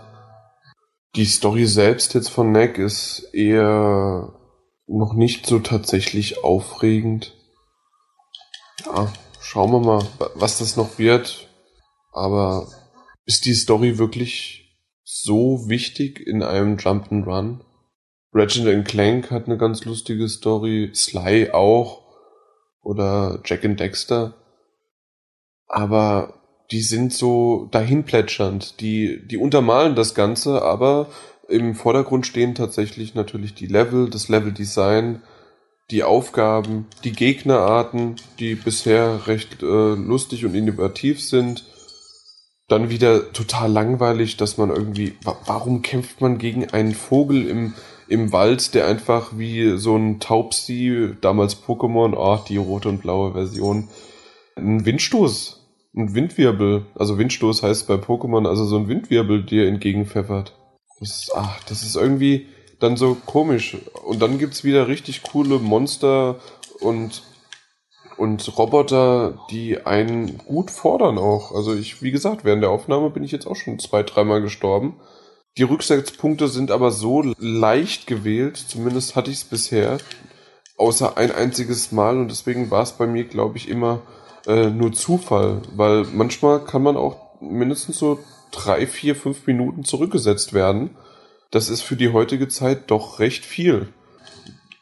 Die 1.15 1.25
Story 1.25 1.65
selbst 1.65 2.13
jetzt 2.13 2.29
von 2.29 2.51
Neck 2.51 2.77
ist 2.77 3.33
eher 3.33 4.38
noch 4.89 5.13
nicht 5.13 5.45
so 5.45 5.59
tatsächlich 5.59 6.43
aufregend. 6.43 7.35
Ja, 8.85 9.11
schauen 9.39 9.71
wir 9.71 9.79
mal, 9.79 10.07
was 10.35 10.57
das 10.57 10.75
noch 10.77 10.97
wird. 10.97 11.47
Aber 12.11 12.67
ist 13.25 13.45
die 13.45 13.53
Story 13.53 13.97
wirklich 13.97 14.77
so 15.03 15.69
wichtig 15.69 16.19
in 16.19 16.43
einem 16.43 16.77
Jump'n'Run? 16.77 17.61
Reginald 18.33 18.87
Clank 18.87 19.31
hat 19.31 19.45
eine 19.45 19.57
ganz 19.57 19.85
lustige 19.85 20.27
Story, 20.27 20.91
Sly 20.93 21.51
auch 21.51 22.03
oder 22.81 23.41
Jack 23.45 23.65
and 23.65 23.79
Dexter. 23.79 24.35
aber 25.67 26.33
die 26.71 26.81
sind 26.81 27.13
so 27.13 27.67
dahinplätschernd. 27.71 28.79
Die, 28.79 29.27
die 29.27 29.37
untermalen 29.37 29.95
das 29.95 30.13
Ganze, 30.13 30.61
aber 30.61 31.07
im 31.49 31.75
Vordergrund 31.75 32.25
stehen 32.25 32.55
tatsächlich 32.55 33.15
natürlich 33.15 33.53
die 33.55 33.67
Level, 33.67 34.09
das 34.09 34.29
Leveldesign, 34.29 35.21
die 35.91 36.03
Aufgaben, 36.03 36.87
die 37.03 37.11
Gegnerarten, 37.11 38.15
die 38.39 38.55
bisher 38.55 39.27
recht 39.27 39.63
äh, 39.63 39.95
lustig 39.95 40.45
und 40.45 40.53
innovativ 40.53 41.21
sind. 41.21 41.65
Dann 42.67 42.91
wieder 42.91 43.33
total 43.33 43.71
langweilig, 43.71 44.37
dass 44.37 44.57
man 44.57 44.69
irgendwie, 44.69 45.13
warum 45.23 45.81
kämpft 45.81 46.21
man 46.21 46.37
gegen 46.37 46.69
einen 46.69 46.93
Vogel 46.93 47.47
im, 47.47 47.73
im 48.07 48.31
Wald, 48.31 48.75
der 48.75 48.85
einfach 48.85 49.31
wie 49.35 49.77
so 49.77 49.95
ein 49.95 50.19
Taubsi, 50.19 51.15
damals 51.19 51.63
Pokémon, 51.63 52.15
oh, 52.15 52.39
die 52.47 52.57
rote 52.57 52.89
und 52.89 53.01
blaue 53.01 53.33
Version, 53.33 53.89
einen 54.55 54.85
Windstoß, 54.85 55.59
ein 55.95 56.13
Windwirbel, 56.13 56.85
also 56.93 57.17
Windstoß 57.17 57.63
heißt 57.63 57.87
bei 57.87 57.95
Pokémon, 57.95 58.47
also 58.47 58.65
so 58.65 58.77
ein 58.77 58.87
Windwirbel 58.87 59.43
dir 59.43 59.67
entgegenpfeffert. 59.67 60.53
Das, 60.99 61.31
ach, 61.35 61.63
das 61.63 61.83
ist 61.83 61.95
irgendwie 61.95 62.47
dann 62.79 62.97
so 62.97 63.15
komisch. 63.25 63.77
Und 64.05 64.21
dann 64.21 64.37
gibt's 64.37 64.63
wieder 64.63 64.87
richtig 64.87 65.23
coole 65.23 65.59
Monster 65.59 66.39
und, 66.79 67.23
und 68.17 68.57
Roboter, 68.57 69.39
die 69.49 69.85
einen 69.85 70.37
gut 70.39 70.71
fordern 70.71 71.17
auch. 71.17 71.53
Also 71.53 71.73
ich, 71.73 72.01
wie 72.01 72.11
gesagt, 72.11 72.45
während 72.45 72.63
der 72.63 72.71
Aufnahme 72.71 73.09
bin 73.09 73.23
ich 73.23 73.31
jetzt 73.31 73.47
auch 73.47 73.55
schon 73.55 73.79
zwei, 73.79 74.03
dreimal 74.03 74.41
gestorben. 74.41 74.99
Die 75.57 75.63
Rücksetzpunkte 75.63 76.47
sind 76.47 76.71
aber 76.71 76.91
so 76.91 77.21
leicht 77.37 78.07
gewählt, 78.07 78.57
zumindest 78.57 79.15
hatte 79.15 79.31
ich 79.31 79.37
es 79.37 79.43
bisher, 79.43 79.97
außer 80.77 81.17
ein 81.17 81.31
einziges 81.31 81.91
Mal 81.91 82.17
und 82.17 82.29
deswegen 82.29 82.71
war 82.71 82.83
es 82.83 82.93
bei 82.93 83.07
mir, 83.07 83.25
glaube 83.25 83.57
ich, 83.57 83.67
immer 83.67 84.01
äh, 84.47 84.69
nur 84.69 84.93
Zufall, 84.93 85.61
weil 85.75 86.05
manchmal 86.13 86.63
kann 86.63 86.83
man 86.83 86.95
auch 86.95 87.41
mindestens 87.41 87.99
so 87.99 88.19
drei, 88.51 88.87
vier, 88.87 89.15
fünf 89.15 89.47
Minuten 89.47 89.83
zurückgesetzt 89.83 90.53
werden. 90.53 90.95
Das 91.51 91.69
ist 91.69 91.81
für 91.81 91.95
die 91.95 92.13
heutige 92.13 92.47
Zeit 92.47 92.91
doch 92.91 93.19
recht 93.19 93.45
viel. 93.45 93.87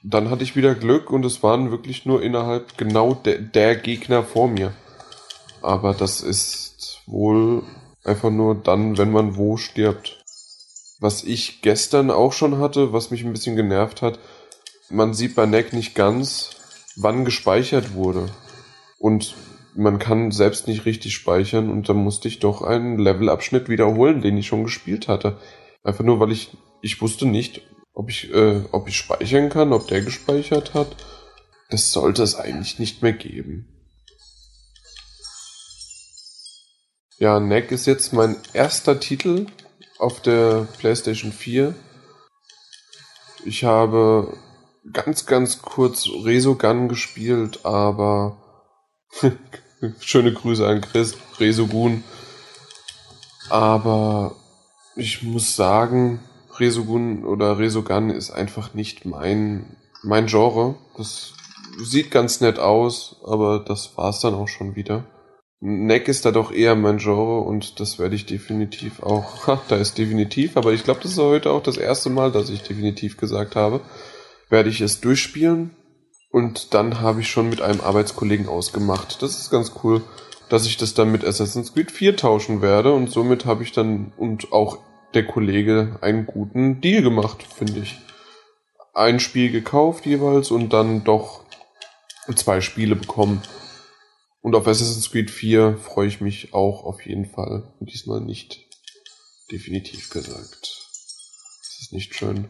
Dann 0.04 0.30
hatte 0.30 0.44
ich 0.44 0.56
wieder 0.56 0.76
Glück 0.76 1.12
und 1.12 1.26
es 1.26 1.44
waren 1.44 1.72
wirklich 1.72 2.06
nur 2.06 2.22
innerhalb 2.22 2.78
genau 2.78 3.14
de 3.14 3.42
der 3.42 3.76
Gegner 3.76 4.24
vor 4.24 4.48
mir. 4.48 4.74
Aber 5.62 5.94
das 5.94 6.22
ist 6.22 7.02
wohl 7.08 7.64
einfach 8.04 8.30
nur 8.30 8.56
dann, 8.56 8.98
wenn 8.98 9.12
man 9.12 9.36
wo 9.36 9.58
stirbt. 9.58 10.24
Was 11.00 11.24
ich 11.24 11.62
gestern 11.62 12.10
auch 12.10 12.34
schon 12.34 12.58
hatte, 12.60 12.94
was 12.94 13.12
mich 13.12 13.24
ein 13.24 13.34
bisschen 13.34 13.56
genervt 13.56 14.02
hat, 14.02 14.20
man 14.90 15.14
sieht 15.14 15.36
bei 15.36 15.46
Neck 15.46 15.74
nicht 15.74 15.94
ganz, 15.94 16.52
wann 16.96 17.26
gespeichert 17.26 17.94
wurde. 17.94 18.30
Und 19.00 19.36
man 19.78 20.00
kann 20.00 20.32
selbst 20.32 20.68
nicht 20.68 20.86
richtig 20.86 21.14
speichern 21.14 21.70
und 21.70 21.88
dann 21.88 21.98
musste 21.98 22.28
ich 22.28 22.40
doch 22.40 22.64
einen 22.64 22.98
Levelabschnitt 22.98 23.70
wiederholen, 23.70 24.22
den 24.22 24.36
ich 24.36 24.48
schon 24.48 24.64
gespielt 24.64 25.08
hatte. 25.08 25.40
Einfach 25.84 26.04
nur, 26.04 26.20
weil 26.20 26.32
ich, 26.32 26.58
ich 26.82 27.00
wusste 27.00 27.28
nicht, 27.28 27.62
ob 27.94 28.10
ich, 28.10 28.34
äh, 28.34 28.64
ob 28.72 28.88
ich 28.88 28.98
speichern 28.98 29.50
kann, 29.50 29.74
ob 29.74 29.88
der 29.88 30.02
gespeichert 30.02 30.74
hat. 30.74 30.96
Das 31.70 31.92
sollte 31.92 32.24
es 32.24 32.36
eigentlich 32.36 32.80
nicht 32.80 33.04
mehr 33.04 33.14
geben. 33.14 33.68
Ja, 37.20 37.40
Neck 37.40 37.72
ist 37.72 37.86
jetzt 37.86 38.14
mein 38.14 38.36
erster 38.54 39.00
Titel 39.00 39.46
auf 40.00 40.22
der 40.22 40.68
PlayStation 40.80 41.32
4. 41.32 41.76
Ich 43.46 43.64
habe 43.64 44.38
ganz, 44.92 45.26
ganz 45.26 45.62
kurz 45.62 46.08
Resogun 46.24 46.88
gespielt, 46.90 47.64
aber 47.64 48.42
Schöne 50.00 50.34
Grüße 50.34 50.66
an 50.66 50.82
Chris 50.82 51.18
Resogun. 51.40 52.04
Aber 53.50 54.36
ich 54.96 55.22
muss 55.22 55.56
sagen, 55.56 56.20
Resogun 56.58 57.24
oder 57.24 57.60
Resogun 57.60 58.10
ist 58.10 58.32
einfach 58.32 58.74
nicht 58.74 59.06
mein, 59.06 59.78
mein 60.02 60.26
Genre. 60.26 60.76
Das 60.98 61.34
sieht 61.80 62.10
ganz 62.10 62.42
nett 62.42 62.58
aus, 62.58 63.18
aber 63.24 63.60
das 63.60 63.96
war's 63.98 64.20
dann 64.20 64.34
auch 64.34 64.48
schon 64.48 64.76
wieder. 64.76 65.06
Neck 65.60 66.08
ist 66.08 66.26
da 66.26 66.32
doch 66.32 66.52
eher 66.52 66.76
mein 66.76 66.98
Genre 66.98 67.42
und 67.42 67.80
das 67.80 68.00
werde 68.00 68.16
ich 68.16 68.26
definitiv 68.26 69.04
auch. 69.04 69.48
Ha, 69.48 69.62
da 69.68 69.76
ist 69.76 69.98
definitiv, 69.98 70.58
aber 70.58 70.74
ich 70.74 70.84
glaube, 70.84 71.02
das 71.04 71.12
ist 71.12 71.20
heute 71.20 71.52
auch 71.52 71.64
das 71.64 71.78
erste 71.78 72.10
Mal, 72.10 72.32
dass 72.32 72.50
ich 72.50 72.64
definitiv 72.64 73.18
gesagt 73.18 73.56
habe. 73.56 73.82
Werde 74.50 74.70
ich 74.70 74.82
es 74.82 75.02
durchspielen 75.02 75.76
und 76.30 76.74
dann 76.74 77.00
habe 77.00 77.22
ich 77.22 77.30
schon 77.30 77.50
mit 77.50 77.62
einem 77.62 77.82
Arbeitskollegen 77.82 78.48
ausgemacht. 78.48 79.22
Das 79.22 79.38
ist 79.38 79.50
ganz 79.50 79.72
cool, 79.84 80.04
dass 80.50 80.66
ich 80.66 80.78
das 80.78 80.94
dann 80.94 81.12
mit 81.12 81.26
Assassin's 81.26 81.74
Creed 81.74 81.92
4 81.92 82.18
tauschen 82.18 82.62
werde. 82.62 82.94
Und 82.94 83.10
somit 83.10 83.46
habe 83.46 83.64
ich 83.64 83.72
dann 83.72 84.12
und 84.18 84.52
auch 84.52 84.80
der 85.14 85.26
Kollege 85.26 85.98
einen 86.02 86.26
guten 86.26 86.82
Deal 86.82 87.02
gemacht, 87.02 87.44
finde 87.44 87.80
ich. 87.80 87.98
Ein 88.94 89.20
Spiel 89.20 89.52
gekauft 89.52 90.06
jeweils 90.06 90.52
und 90.52 90.74
dann 90.74 91.04
doch 91.04 91.44
zwei 92.36 92.62
Spiele 92.62 92.96
bekommen. 92.96 93.42
Und 94.42 94.56
auf 94.56 94.68
Assassin's 94.68 95.12
Creed 95.12 95.32
4 95.32 95.78
freue 95.78 96.08
ich 96.08 96.22
mich 96.22 96.54
auch 96.54 96.84
auf 96.84 97.06
jeden 97.06 97.26
Fall. 97.26 97.74
Und 97.80 97.92
diesmal 97.92 98.22
nicht 98.22 98.66
definitiv 99.52 100.10
gesagt. 100.10 100.62
Das 100.62 101.78
ist 101.82 101.94
nicht 101.94 102.16
schön. 102.16 102.48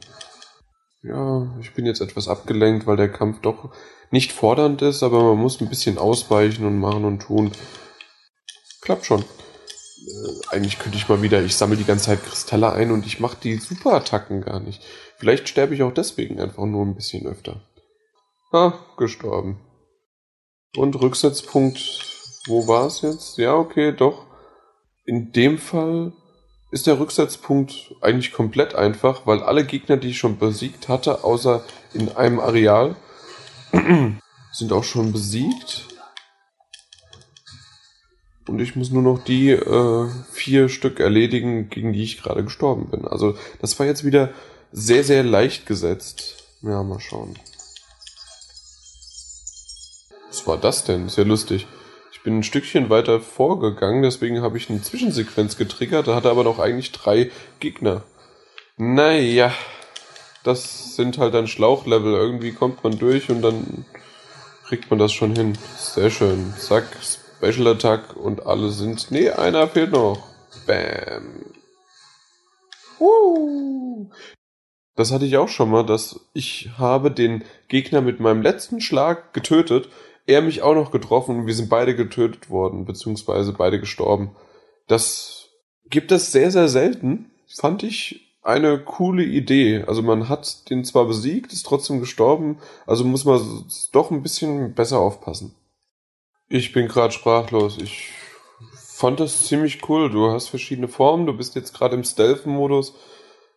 Ja, 1.04 1.56
ich 1.62 1.74
bin 1.74 1.86
jetzt 1.86 2.02
etwas 2.02 2.28
abgelenkt, 2.28 2.88
weil 2.88 2.98
der 2.98 3.12
Kampf 3.12 3.42
doch 3.42 3.72
nicht 4.12 4.32
fordernd 4.32 4.82
ist, 4.82 5.04
aber 5.04 5.24
man 5.24 5.38
muss 5.38 5.62
ein 5.62 5.70
bisschen 5.70 5.98
ausweichen 5.98 6.66
und 6.66 6.80
machen 6.80 7.06
und 7.06 7.20
tun. 7.20 7.52
Klappt 8.82 9.06
schon. 9.06 9.22
Äh, 9.22 10.56
eigentlich 10.56 10.80
könnte 10.80 10.98
ich 10.98 11.10
mal 11.10 11.22
wieder, 11.22 11.42
ich 11.44 11.56
sammle 11.56 11.78
die 11.78 11.84
ganze 11.84 12.06
Zeit 12.06 12.24
Kristalle 12.24 12.72
ein 12.72 12.92
und 12.92 13.06
ich 13.06 13.20
mache 13.20 13.38
die 13.42 13.58
Superattacken 13.58 14.42
gar 14.42 14.60
nicht. 14.60 14.82
Vielleicht 15.18 15.50
sterbe 15.50 15.76
ich 15.76 15.84
auch 15.84 15.94
deswegen 15.94 16.40
einfach 16.40 16.66
nur 16.66 16.86
ein 16.86 16.96
bisschen 16.96 17.28
öfter. 17.28 17.62
Ah, 18.52 18.74
gestorben. 18.98 19.60
Und 20.76 21.00
Rücksetzpunkt, 21.00 21.80
wo 22.48 22.68
war 22.68 22.88
es 22.88 23.02
jetzt? 23.02 23.38
Ja, 23.38 23.56
okay, 23.56 23.92
doch. 23.92 24.26
In 25.06 25.32
dem 25.32 25.58
Fall 25.58 26.14
ist 26.70 26.88
der 26.88 27.00
Rücksetzpunkt 27.00 27.96
eigentlich 28.02 28.34
komplett 28.34 28.76
einfach, 28.76 29.26
weil 29.26 29.42
alle 29.42 29.66
Gegner, 29.66 29.98
die 29.98 30.10
ich 30.10 30.18
schon 30.18 30.38
besiegt 30.38 30.90
hatte, 30.90 31.24
außer 31.24 31.64
in 31.94 32.16
einem 32.16 32.40
Areal, 32.40 32.96
sind 34.52 34.74
auch 34.74 34.84
schon 34.84 35.12
besiegt. 35.12 35.86
Und 38.48 38.60
ich 38.60 38.76
muss 38.76 38.92
nur 38.92 39.02
noch 39.02 39.24
die 39.24 39.52
äh, 39.52 40.10
vier 40.32 40.70
Stück 40.70 41.00
erledigen, 41.00 41.70
gegen 41.70 41.94
die 41.94 42.04
ich 42.04 42.22
gerade 42.22 42.44
gestorben 42.44 42.90
bin. 42.90 43.06
Also 43.06 43.38
das 43.60 43.78
war 43.80 43.86
jetzt 43.86 44.06
wieder 44.06 44.32
sehr, 44.72 45.04
sehr 45.04 45.24
leicht 45.24 45.66
gesetzt. 45.66 46.46
Ja, 46.62 46.84
mal 46.84 47.00
schauen. 47.00 47.38
Was 50.28 50.48
war 50.48 50.58
das 50.58 50.84
denn? 50.84 51.08
Ja 51.08 51.24
lustig 51.24 51.68
bin 52.28 52.40
ein 52.40 52.44
Stückchen 52.44 52.90
weiter 52.90 53.22
vorgegangen, 53.22 54.02
deswegen 54.02 54.42
habe 54.42 54.58
ich 54.58 54.70
eine 54.70 54.82
Zwischensequenz 54.82 55.56
getriggert, 55.56 56.10
da 56.10 56.16
hatte 56.16 56.30
aber 56.30 56.44
noch 56.44 56.60
eigentlich 56.60 56.92
drei 56.92 57.32
Gegner. 57.62 58.04
Naja, 58.76 59.54
das 60.44 60.98
sind 60.98 61.20
halt 61.20 61.34
dann 61.34 61.48
Schlauchlevel. 61.48 62.14
Irgendwie 62.14 62.52
kommt 62.52 62.84
man 62.84 63.00
durch 63.00 63.30
und 63.30 63.42
dann 63.42 63.86
kriegt 64.66 64.90
man 64.90 65.00
das 65.00 65.14
schon 65.14 65.38
hin. 65.38 65.58
Sehr 65.78 66.10
schön. 66.10 66.54
Zack, 66.58 66.90
Special 67.02 67.68
Attack 67.68 68.18
und 68.18 68.46
alle 68.46 68.72
sind. 68.72 69.10
Nee, 69.10 69.30
einer 69.30 69.70
fehlt 69.70 69.94
noch. 69.94 70.22
Bam. 70.66 71.46
Uh. 73.00 74.10
Das 74.98 75.14
hatte 75.14 75.24
ich 75.24 75.38
auch 75.38 75.48
schon 75.48 75.70
mal, 75.70 75.86
dass 75.86 76.20
ich 76.34 76.72
habe 76.78 77.10
den 77.10 77.46
Gegner 77.70 78.02
mit 78.02 78.20
meinem 78.20 78.42
letzten 78.42 78.82
Schlag 78.82 79.34
getötet 79.34 79.88
er 80.28 80.42
mich 80.42 80.62
auch 80.62 80.76
noch 80.76 80.92
getroffen 80.92 81.40
und 81.40 81.48
wir 81.48 81.56
sind 81.56 81.70
beide 81.70 81.96
getötet 81.96 82.50
worden, 82.50 82.86
beziehungsweise 82.86 83.54
beide 83.54 83.80
gestorben. 83.80 84.36
Das 84.88 85.50
gibt 85.90 86.12
es 86.12 86.32
sehr, 86.32 86.52
sehr 86.52 86.68
selten. 86.68 87.32
Fand 87.48 87.82
ich 87.84 88.36
eine 88.44 88.80
coole 88.80 89.24
Idee. 89.24 89.84
Also 89.88 90.02
man 90.02 90.30
hat 90.30 90.70
den 90.70 90.86
zwar 90.86 91.06
besiegt, 91.06 91.54
ist 91.54 91.66
trotzdem 91.66 92.00
gestorben, 92.00 92.60
also 92.86 93.04
muss 93.04 93.26
man 93.26 93.66
doch 93.92 94.12
ein 94.12 94.22
bisschen 94.22 94.74
besser 94.74 95.00
aufpassen. 95.00 95.56
Ich 96.50 96.72
bin 96.72 96.88
gerade 96.88 97.14
sprachlos. 97.14 97.78
Ich 97.78 98.12
fand 98.74 99.20
das 99.20 99.48
ziemlich 99.48 99.88
cool. 99.90 100.10
Du 100.10 100.32
hast 100.32 100.48
verschiedene 100.48 100.88
Formen, 100.88 101.26
du 101.26 101.34
bist 101.34 101.56
jetzt 101.56 101.74
gerade 101.74 101.96
im 101.96 102.04
Stealth-Modus. 102.04 102.94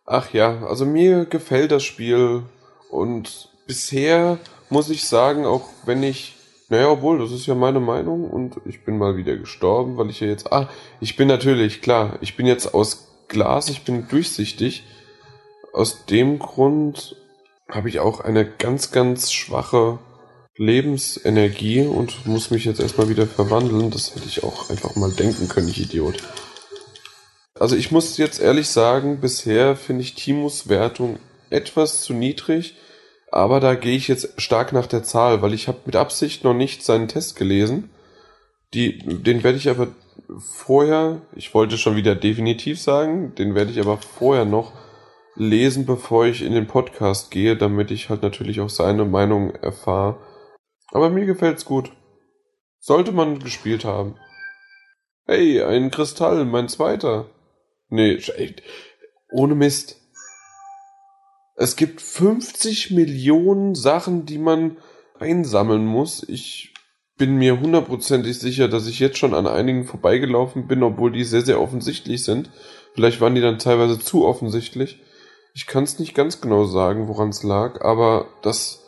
Ach 0.05 0.33
ja, 0.33 0.65
also 0.65 0.85
mir 0.85 1.25
gefällt 1.25 1.71
das 1.71 1.83
Spiel 1.83 2.43
und 2.89 3.49
bisher 3.65 4.39
muss 4.69 4.89
ich 4.89 5.07
sagen, 5.07 5.45
auch 5.45 5.67
wenn 5.85 6.03
ich 6.03 6.35
naja, 6.71 6.89
obwohl, 6.89 7.19
das 7.19 7.33
ist 7.33 7.47
ja 7.47 7.53
meine 7.53 7.81
Meinung 7.81 8.29
und 8.29 8.61
ich 8.63 8.85
bin 8.85 8.97
mal 8.97 9.17
wieder 9.17 9.35
gestorben, 9.35 9.97
weil 9.97 10.09
ich 10.09 10.21
ja 10.21 10.27
jetzt. 10.27 10.53
Ah, 10.53 10.69
ich 11.01 11.17
bin 11.17 11.27
natürlich, 11.27 11.81
klar, 11.81 12.17
ich 12.21 12.37
bin 12.37 12.45
jetzt 12.45 12.73
aus 12.73 13.09
Glas, 13.27 13.67
ich 13.67 13.83
bin 13.83 14.07
durchsichtig. 14.07 14.85
Aus 15.73 16.05
dem 16.05 16.39
Grund 16.39 17.17
habe 17.69 17.89
ich 17.89 17.99
auch 17.99 18.21
eine 18.21 18.49
ganz, 18.49 18.91
ganz 18.91 19.33
schwache 19.33 19.99
Lebensenergie 20.55 21.81
und 21.81 22.25
muss 22.25 22.51
mich 22.51 22.63
jetzt 22.63 22.79
erstmal 22.79 23.09
wieder 23.09 23.27
verwandeln. 23.27 23.91
Das 23.91 24.15
hätte 24.15 24.27
ich 24.27 24.45
auch 24.45 24.69
einfach 24.69 24.95
mal 24.95 25.11
denken 25.11 25.49
können, 25.49 25.67
ich 25.67 25.81
Idiot. 25.81 26.23
Also 27.59 27.75
ich 27.75 27.91
muss 27.91 28.15
jetzt 28.15 28.39
ehrlich 28.39 28.69
sagen, 28.69 29.19
bisher 29.19 29.75
finde 29.75 30.03
ich 30.03 30.15
Timos 30.15 30.69
Wertung 30.69 31.19
etwas 31.49 32.01
zu 32.01 32.13
niedrig, 32.13 32.77
aber 33.31 33.59
da 33.59 33.75
gehe 33.75 33.95
ich 33.95 34.07
jetzt 34.07 34.39
stark 34.41 34.73
nach 34.73 34.87
der 34.87 35.03
Zahl, 35.03 35.41
weil 35.41 35.53
ich 35.53 35.67
habe 35.67 35.79
mit 35.85 35.95
Absicht 35.95 36.43
noch 36.43 36.53
nicht 36.53 36.83
seinen 36.83 37.07
Test 37.07 37.35
gelesen. 37.35 37.89
Die, 38.73 38.99
den 38.99 39.43
werde 39.43 39.57
ich 39.57 39.69
aber 39.69 39.87
vorher, 40.37 41.21
ich 41.35 41.53
wollte 41.53 41.77
schon 41.77 41.95
wieder 41.95 42.15
definitiv 42.15 42.79
sagen, 42.79 43.35
den 43.35 43.55
werde 43.55 43.71
ich 43.71 43.79
aber 43.79 43.97
vorher 43.97 44.45
noch 44.45 44.73
lesen, 45.35 45.85
bevor 45.85 46.25
ich 46.25 46.41
in 46.41 46.53
den 46.53 46.67
Podcast 46.67 47.31
gehe, 47.31 47.57
damit 47.57 47.91
ich 47.91 48.09
halt 48.09 48.21
natürlich 48.21 48.61
auch 48.61 48.69
seine 48.69 49.05
Meinung 49.05 49.55
erfahre 49.55 50.17
aber 50.91 51.09
mir 51.09 51.25
gefällt's 51.25 51.65
gut. 51.65 51.91
Sollte 52.79 53.11
man 53.11 53.39
gespielt 53.39 53.85
haben. 53.85 54.15
Hey, 55.25 55.63
ein 55.63 55.91
Kristall, 55.91 56.45
mein 56.45 56.67
zweiter. 56.67 57.29
Nee. 57.89 58.19
Ohne 59.31 59.55
Mist. 59.55 60.00
Es 61.61 61.75
gibt 61.75 62.01
50 62.01 62.89
Millionen 62.89 63.75
Sachen, 63.75 64.25
die 64.25 64.39
man 64.39 64.77
einsammeln 65.19 65.85
muss. 65.85 66.27
Ich 66.27 66.73
bin 67.17 67.35
mir 67.35 67.59
hundertprozentig 67.59 68.39
sicher, 68.39 68.67
dass 68.67 68.87
ich 68.87 68.97
jetzt 68.97 69.19
schon 69.19 69.35
an 69.35 69.45
einigen 69.45 69.85
vorbeigelaufen 69.85 70.67
bin, 70.67 70.81
obwohl 70.81 71.11
die 71.11 71.23
sehr, 71.23 71.43
sehr 71.43 71.61
offensichtlich 71.61 72.23
sind. 72.23 72.49
Vielleicht 72.95 73.21
waren 73.21 73.35
die 73.35 73.41
dann 73.41 73.59
teilweise 73.59 73.99
zu 73.99 74.25
offensichtlich. 74.25 75.03
Ich 75.53 75.67
kann 75.67 75.83
es 75.83 75.99
nicht 75.99 76.15
ganz 76.15 76.41
genau 76.41 76.65
sagen, 76.65 77.07
woran 77.07 77.29
es 77.29 77.43
lag, 77.43 77.81
aber 77.81 78.25
das 78.41 78.81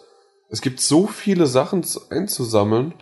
es 0.50 0.62
gibt 0.62 0.80
so 0.80 1.06
viele 1.06 1.46
Sachen 1.46 1.86
einzusammeln. 2.10 2.96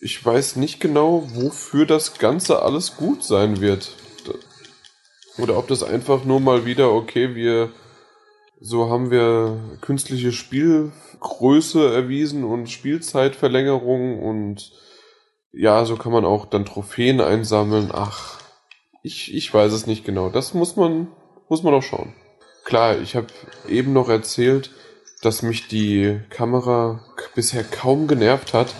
Ich 0.00 0.26
weiß 0.26 0.56
nicht 0.56 0.80
genau, 0.80 1.28
wofür 1.34 1.86
das 1.86 2.18
Ganze 2.18 2.62
alles 2.62 2.96
gut 2.96 3.22
sein 3.22 3.60
wird. 3.60 3.92
Oder 5.38 5.56
ob 5.56 5.68
das 5.68 5.84
einfach 5.84 6.24
nur 6.24 6.40
mal 6.40 6.66
wieder, 6.66 6.90
okay, 6.90 7.36
wir, 7.36 7.70
so 8.64 8.88
haben 8.88 9.10
wir 9.10 9.58
künstliche 9.80 10.30
Spielgröße 10.30 11.92
erwiesen 11.92 12.44
und 12.44 12.70
Spielzeitverlängerung 12.70 14.22
und 14.22 14.72
ja, 15.52 15.84
so 15.84 15.96
kann 15.96 16.12
man 16.12 16.24
auch 16.24 16.46
dann 16.46 16.64
Trophäen 16.64 17.20
einsammeln. 17.20 17.90
Ach, 17.92 18.38
ich, 19.02 19.34
ich 19.34 19.52
weiß 19.52 19.72
es 19.72 19.86
nicht 19.86 20.04
genau. 20.04 20.30
Das 20.30 20.54
muss 20.54 20.76
man, 20.76 21.08
muss 21.48 21.64
man 21.64 21.74
auch 21.74 21.82
schauen. 21.82 22.14
Klar, 22.64 22.98
ich 23.00 23.16
habe 23.16 23.26
eben 23.68 23.92
noch 23.92 24.08
erzählt, 24.08 24.70
dass 25.22 25.42
mich 25.42 25.66
die 25.66 26.20
Kamera 26.30 27.04
bisher 27.34 27.64
kaum 27.64 28.06
genervt 28.06 28.54
hat. 28.54 28.72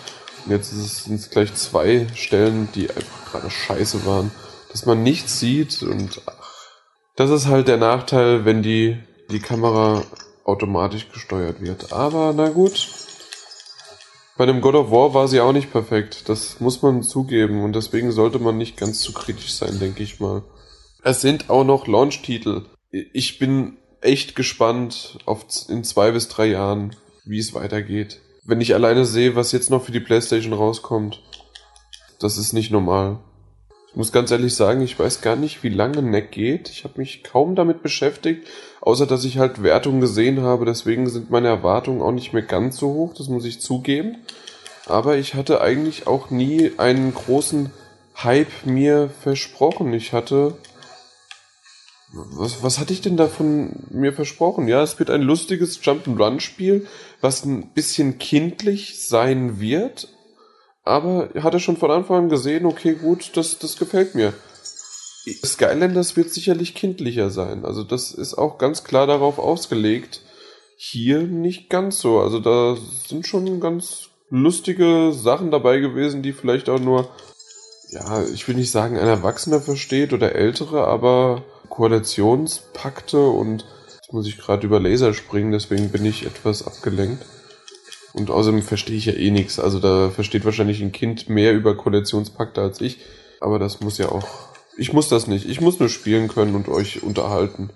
Und 0.44 0.52
jetzt 0.52 0.70
sind 0.70 1.16
es 1.16 1.30
gleich 1.30 1.54
zwei 1.54 2.06
Stellen, 2.14 2.68
die 2.74 2.88
einfach 2.88 3.32
gerade 3.32 3.50
scheiße 3.50 4.06
waren. 4.06 4.30
Dass 4.70 4.86
man 4.86 5.02
nichts 5.02 5.40
sieht 5.40 5.82
und 5.82 6.22
ach, 6.26 6.70
das 7.16 7.30
ist 7.30 7.46
halt 7.46 7.68
der 7.68 7.76
Nachteil, 7.76 8.44
wenn 8.44 8.62
die, 8.62 8.98
die 9.32 9.40
Kamera 9.40 10.04
automatisch 10.44 11.08
gesteuert 11.10 11.60
wird. 11.60 11.92
Aber 11.92 12.32
na 12.34 12.48
gut. 12.48 12.88
Bei 14.36 14.46
dem 14.46 14.60
God 14.60 14.74
of 14.74 14.90
War 14.90 15.14
war 15.14 15.28
sie 15.28 15.40
auch 15.40 15.52
nicht 15.52 15.72
perfekt. 15.72 16.28
Das 16.28 16.60
muss 16.60 16.82
man 16.82 17.02
zugeben. 17.02 17.62
Und 17.62 17.74
deswegen 17.74 18.12
sollte 18.12 18.38
man 18.38 18.56
nicht 18.56 18.76
ganz 18.76 19.00
zu 19.00 19.12
kritisch 19.12 19.54
sein, 19.54 19.78
denke 19.78 20.02
ich 20.02 20.20
mal. 20.20 20.42
Es 21.02 21.20
sind 21.20 21.50
auch 21.50 21.64
noch 21.64 21.86
Launch-Titel. 21.86 22.64
Ich 22.90 23.38
bin 23.38 23.76
echt 24.00 24.34
gespannt 24.34 25.18
auf 25.26 25.44
in 25.68 25.84
zwei 25.84 26.10
bis 26.10 26.28
drei 26.28 26.46
Jahren, 26.46 26.96
wie 27.24 27.38
es 27.38 27.54
weitergeht. 27.54 28.20
Wenn 28.44 28.60
ich 28.60 28.74
alleine 28.74 29.04
sehe, 29.04 29.36
was 29.36 29.52
jetzt 29.52 29.70
noch 29.70 29.84
für 29.84 29.92
die 29.92 30.00
PlayStation 30.00 30.52
rauskommt, 30.52 31.22
das 32.18 32.38
ist 32.38 32.52
nicht 32.52 32.70
normal. 32.70 33.20
Ich 33.92 33.96
muss 33.96 34.10
ganz 34.10 34.30
ehrlich 34.30 34.54
sagen, 34.54 34.80
ich 34.80 34.98
weiß 34.98 35.20
gar 35.20 35.36
nicht, 35.36 35.62
wie 35.62 35.68
lange 35.68 36.00
Neck 36.00 36.30
geht. 36.30 36.70
Ich 36.70 36.84
habe 36.84 36.98
mich 36.98 37.22
kaum 37.22 37.54
damit 37.54 37.82
beschäftigt, 37.82 38.48
außer 38.80 39.06
dass 39.06 39.22
ich 39.26 39.36
halt 39.36 39.62
Wertungen 39.62 40.00
gesehen 40.00 40.40
habe. 40.40 40.64
Deswegen 40.64 41.10
sind 41.10 41.30
meine 41.30 41.48
Erwartungen 41.48 42.00
auch 42.00 42.10
nicht 42.10 42.32
mehr 42.32 42.40
ganz 42.40 42.78
so 42.78 42.88
hoch, 42.94 43.12
das 43.12 43.28
muss 43.28 43.44
ich 43.44 43.60
zugeben. 43.60 44.16
Aber 44.86 45.18
ich 45.18 45.34
hatte 45.34 45.60
eigentlich 45.60 46.06
auch 46.06 46.30
nie 46.30 46.72
einen 46.78 47.12
großen 47.12 47.70
Hype 48.16 48.64
mir 48.64 49.10
versprochen. 49.20 49.92
Ich 49.92 50.14
hatte 50.14 50.54
was, 52.14 52.62
was 52.62 52.78
hatte 52.78 52.94
ich 52.94 53.02
denn 53.02 53.18
davon 53.18 53.84
mir 53.90 54.14
versprochen? 54.14 54.68
Ja, 54.68 54.82
es 54.82 54.98
wird 54.98 55.10
ein 55.10 55.22
lustiges 55.22 55.82
Jump'n'Run-Spiel, 55.82 56.86
was 57.20 57.44
ein 57.44 57.68
bisschen 57.74 58.18
kindlich 58.18 59.06
sein 59.06 59.60
wird. 59.60 60.08
Aber 60.84 61.28
hat 61.40 61.54
er 61.54 61.60
schon 61.60 61.76
von 61.76 61.90
Anfang 61.90 62.24
an 62.24 62.28
gesehen, 62.28 62.66
okay, 62.66 62.94
gut, 62.94 63.36
das, 63.36 63.58
das 63.58 63.76
gefällt 63.76 64.14
mir. 64.14 64.32
Skylanders 65.44 66.16
wird 66.16 66.30
sicherlich 66.30 66.74
kindlicher 66.74 67.30
sein. 67.30 67.64
Also 67.64 67.84
das 67.84 68.10
ist 68.10 68.34
auch 68.34 68.58
ganz 68.58 68.82
klar 68.82 69.06
darauf 69.06 69.38
ausgelegt. 69.38 70.22
Hier 70.76 71.20
nicht 71.20 71.70
ganz 71.70 72.00
so. 72.00 72.18
Also 72.18 72.40
da 72.40 72.76
sind 73.06 73.26
schon 73.26 73.60
ganz 73.60 74.08
lustige 74.30 75.12
Sachen 75.12 75.50
dabei 75.52 75.78
gewesen, 75.78 76.22
die 76.22 76.32
vielleicht 76.32 76.68
auch 76.68 76.80
nur, 76.80 77.08
ja, 77.90 78.24
ich 78.24 78.48
will 78.48 78.56
nicht 78.56 78.72
sagen, 78.72 78.98
ein 78.98 79.06
Erwachsener 79.06 79.60
versteht 79.60 80.12
oder 80.12 80.34
ältere, 80.34 80.86
aber 80.88 81.44
Koalitionspakte 81.68 83.20
und 83.20 83.64
jetzt 83.94 84.12
muss 84.12 84.26
ich 84.26 84.38
gerade 84.38 84.66
über 84.66 84.80
Laser 84.80 85.14
springen, 85.14 85.52
deswegen 85.52 85.90
bin 85.90 86.04
ich 86.04 86.26
etwas 86.26 86.66
abgelenkt. 86.66 87.24
Und 88.14 88.30
außerdem 88.30 88.62
verstehe 88.62 88.96
ich 88.96 89.06
ja 89.06 89.14
eh 89.14 89.30
nichts. 89.30 89.58
Also 89.58 89.78
da 89.78 90.10
versteht 90.10 90.44
wahrscheinlich 90.44 90.82
ein 90.82 90.92
Kind 90.92 91.28
mehr 91.28 91.54
über 91.54 91.76
Koalitionspakte 91.76 92.60
als 92.60 92.80
ich. 92.80 92.98
Aber 93.40 93.58
das 93.58 93.80
muss 93.80 93.98
ja 93.98 94.10
auch. 94.10 94.28
Ich 94.76 94.92
muss 94.92 95.08
das 95.08 95.26
nicht. 95.26 95.48
Ich 95.48 95.60
muss 95.60 95.80
nur 95.80 95.88
spielen 95.88 96.28
können 96.28 96.54
und 96.54 96.68
euch 96.68 97.02
unterhalten. 97.02 97.70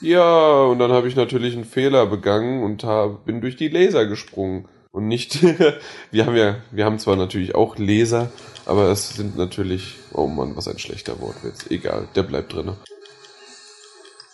Ja, 0.00 0.62
und 0.64 0.78
dann 0.78 0.92
habe 0.92 1.08
ich 1.08 1.16
natürlich 1.16 1.54
einen 1.54 1.64
Fehler 1.64 2.06
begangen 2.06 2.62
und 2.62 2.84
hab, 2.84 3.24
bin 3.24 3.40
durch 3.40 3.56
die 3.56 3.68
Laser 3.68 4.06
gesprungen. 4.06 4.68
Und 4.92 5.08
nicht. 5.08 5.42
wir 6.12 6.26
haben 6.26 6.36
ja, 6.36 6.56
wir 6.70 6.84
haben 6.84 6.98
zwar 6.98 7.16
natürlich 7.16 7.54
auch 7.54 7.78
Laser, 7.78 8.30
aber 8.64 8.90
es 8.90 9.10
sind 9.16 9.36
natürlich, 9.36 9.96
oh 10.12 10.28
Mann, 10.28 10.56
was 10.56 10.68
ein 10.68 10.78
schlechter 10.78 11.20
Wortwitz. 11.20 11.66
Egal, 11.70 12.08
der 12.14 12.22
bleibt 12.22 12.52
drin. 12.52 12.72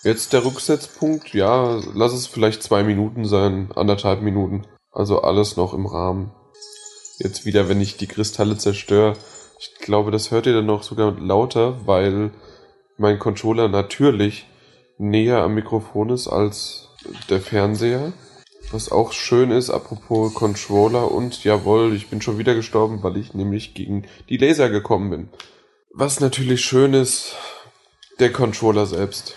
Jetzt 0.03 0.33
der 0.33 0.45
Rücksetzpunkt, 0.45 1.35
ja, 1.35 1.81
lass 1.95 2.13
es 2.13 2.27
vielleicht 2.27 2.63
zwei 2.63 2.83
Minuten 2.83 3.27
sein, 3.27 3.71
anderthalb 3.75 4.23
Minuten. 4.23 4.67
Also 4.93 5.23
alles 5.23 5.57
noch 5.57 5.75
im 5.75 5.87
Rahmen. 5.87 6.33
Jetzt 7.19 7.45
wieder, 7.45 7.69
wenn 7.69 7.81
ich 7.81 7.97
die 7.97 8.07
Kristalle 8.07 8.57
zerstöre. 8.57 9.15
Ich 9.59 9.75
glaube, 9.75 10.11
das 10.11 10.31
hört 10.31 10.47
ihr 10.47 10.55
dann 10.55 10.67
noch 10.67 10.83
sogar 10.83 11.13
lauter, 11.19 11.87
weil 11.87 12.31
mein 12.97 13.19
Controller 13.19 13.69
natürlich 13.69 14.47
näher 14.99 15.43
am 15.43 15.55
Mikrofon 15.55 16.11
ist 16.11 16.29
als 16.29 16.89
der 17.29 17.41
Fernseher. 17.41 18.13
Was 18.73 18.93
auch 18.93 19.13
schön 19.13 19.51
ist, 19.51 19.71
apropos 19.71 20.33
Controller 20.35 21.11
und 21.11 21.43
jawohl, 21.43 21.95
ich 21.95 22.09
bin 22.09 22.23
schon 22.23 22.39
wieder 22.39 22.55
gestorben, 22.55 23.03
weil 23.03 23.17
ich 23.17 23.35
nämlich 23.35 23.75
gegen 23.75 24.07
die 24.29 24.37
Laser 24.37 24.71
gekommen 24.71 25.11
bin. 25.11 25.29
Was 25.93 26.21
natürlich 26.21 26.61
schön 26.61 26.95
ist, 26.95 27.35
der 28.21 28.33
Controller 28.33 28.87
selbst. 28.87 29.35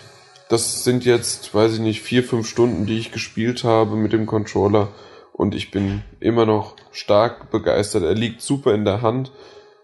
Das 0.48 0.84
sind 0.84 1.04
jetzt, 1.04 1.54
weiß 1.54 1.74
ich 1.74 1.80
nicht, 1.80 2.02
vier, 2.02 2.22
fünf 2.22 2.48
Stunden, 2.48 2.86
die 2.86 2.98
ich 2.98 3.12
gespielt 3.12 3.64
habe 3.64 3.96
mit 3.96 4.12
dem 4.12 4.26
Controller 4.26 4.88
und 5.34 5.54
ich 5.54 5.70
bin 5.72 6.02
immer 6.20 6.46
noch 6.46 6.76
stark 6.92 7.50
begeistert. 7.50 8.04
Er 8.04 8.14
liegt 8.14 8.40
super 8.40 8.72
in 8.72 8.84
der 8.84 9.02
Hand. 9.02 9.32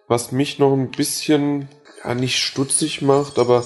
Was 0.06 0.32
mich 0.32 0.58
noch 0.58 0.72
ein 0.72 0.90
bisschen, 0.90 1.68
ja, 2.04 2.14
nicht 2.14 2.38
stutzig 2.38 3.02
macht, 3.02 3.38
aber 3.38 3.64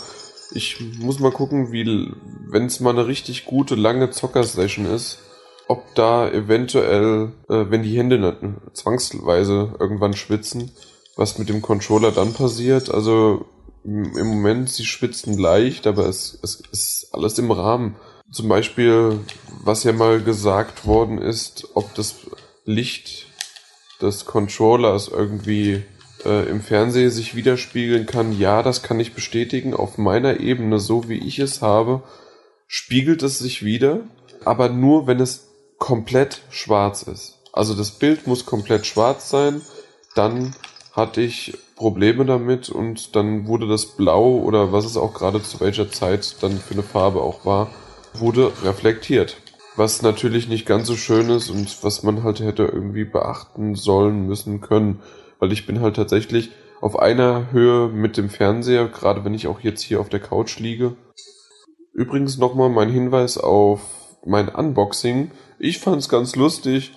ich 0.54 0.80
muss 0.98 1.20
mal 1.20 1.30
gucken, 1.30 1.72
wie, 1.72 2.10
wenn 2.48 2.66
es 2.66 2.80
mal 2.80 2.90
eine 2.90 3.06
richtig 3.06 3.44
gute, 3.44 3.74
lange 3.74 4.10
Zocker-Session 4.10 4.86
ist, 4.86 5.18
ob 5.68 5.94
da 5.94 6.28
eventuell, 6.30 7.32
äh, 7.48 7.66
wenn 7.68 7.82
die 7.82 7.96
Hände 7.96 8.56
zwangsweise 8.72 9.74
irgendwann 9.78 10.14
schwitzen, 10.14 10.70
was 11.16 11.38
mit 11.38 11.48
dem 11.48 11.60
Controller 11.62 12.12
dann 12.12 12.32
passiert. 12.32 12.90
Also 12.92 13.46
im 13.84 14.26
Moment, 14.26 14.70
sie 14.70 14.86
schwitzen 14.86 15.36
leicht, 15.36 15.86
aber 15.86 16.06
es, 16.06 16.38
es 16.42 16.62
ist 16.72 17.08
alles 17.12 17.38
im 17.38 17.50
Rahmen. 17.50 17.96
Zum 18.34 18.48
Beispiel, 18.48 19.20
was 19.62 19.84
ja 19.84 19.92
mal 19.92 20.20
gesagt 20.20 20.86
worden 20.86 21.18
ist, 21.18 21.68
ob 21.74 21.94
das 21.94 22.16
Licht 22.64 23.26
des 24.02 24.24
Controllers 24.24 25.06
irgendwie 25.06 25.84
äh, 26.24 26.48
im 26.48 26.60
Fernsehen 26.60 27.10
sich 27.10 27.36
widerspiegeln 27.36 28.06
kann. 28.06 28.36
Ja, 28.36 28.64
das 28.64 28.82
kann 28.82 28.98
ich 28.98 29.14
bestätigen. 29.14 29.72
Auf 29.72 29.98
meiner 29.98 30.40
Ebene, 30.40 30.80
so 30.80 31.08
wie 31.08 31.18
ich 31.18 31.38
es 31.38 31.62
habe, 31.62 32.02
spiegelt 32.66 33.22
es 33.22 33.38
sich 33.38 33.64
wieder, 33.64 34.00
aber 34.44 34.68
nur 34.68 35.06
wenn 35.06 35.20
es 35.20 35.46
komplett 35.78 36.42
schwarz 36.50 37.02
ist. 37.02 37.38
Also 37.52 37.74
das 37.74 37.92
Bild 37.92 38.26
muss 38.26 38.46
komplett 38.46 38.84
schwarz 38.84 39.30
sein, 39.30 39.62
dann 40.16 40.56
hatte 40.90 41.20
ich 41.20 41.56
Probleme 41.76 42.26
damit 42.26 42.68
und 42.68 43.14
dann 43.14 43.46
wurde 43.46 43.68
das 43.68 43.86
Blau 43.86 44.38
oder 44.38 44.72
was 44.72 44.84
es 44.86 44.96
auch 44.96 45.14
gerade 45.14 45.40
zu 45.40 45.60
welcher 45.60 45.88
Zeit 45.92 46.34
dann 46.40 46.58
für 46.58 46.74
eine 46.74 46.82
Farbe 46.82 47.20
auch 47.20 47.44
war, 47.44 47.70
wurde 48.14 48.52
reflektiert. 48.62 49.36
Was 49.76 50.02
natürlich 50.02 50.48
nicht 50.48 50.66
ganz 50.66 50.86
so 50.86 50.96
schön 50.96 51.30
ist 51.30 51.50
und 51.50 51.82
was 51.82 52.02
man 52.02 52.22
halt 52.22 52.40
hätte 52.40 52.64
irgendwie 52.64 53.04
beachten 53.04 53.74
sollen, 53.74 54.26
müssen 54.26 54.60
können. 54.60 55.02
Weil 55.40 55.52
ich 55.52 55.66
bin 55.66 55.80
halt 55.80 55.96
tatsächlich 55.96 56.50
auf 56.80 56.98
einer 56.98 57.50
Höhe 57.50 57.88
mit 57.88 58.16
dem 58.16 58.30
Fernseher, 58.30 58.88
gerade 58.88 59.24
wenn 59.24 59.34
ich 59.34 59.48
auch 59.48 59.60
jetzt 59.60 59.82
hier 59.82 60.00
auf 60.00 60.08
der 60.08 60.20
Couch 60.20 60.58
liege. 60.58 60.96
Übrigens 61.92 62.38
nochmal 62.38 62.70
mein 62.70 62.90
Hinweis 62.90 63.38
auf 63.38 63.80
mein 64.24 64.48
Unboxing. 64.48 65.30
Ich 65.58 65.78
fand's 65.78 66.08
ganz 66.08 66.36
lustig. 66.36 66.92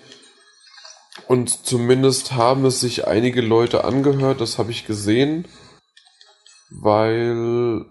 Und 1.27 1.65
zumindest 1.65 2.33
haben 2.33 2.65
es 2.65 2.79
sich 2.79 3.07
einige 3.07 3.41
Leute 3.41 3.83
angehört, 3.83 4.39
das 4.39 4.57
habe 4.57 4.71
ich 4.71 4.85
gesehen, 4.85 5.45
weil 6.69 7.85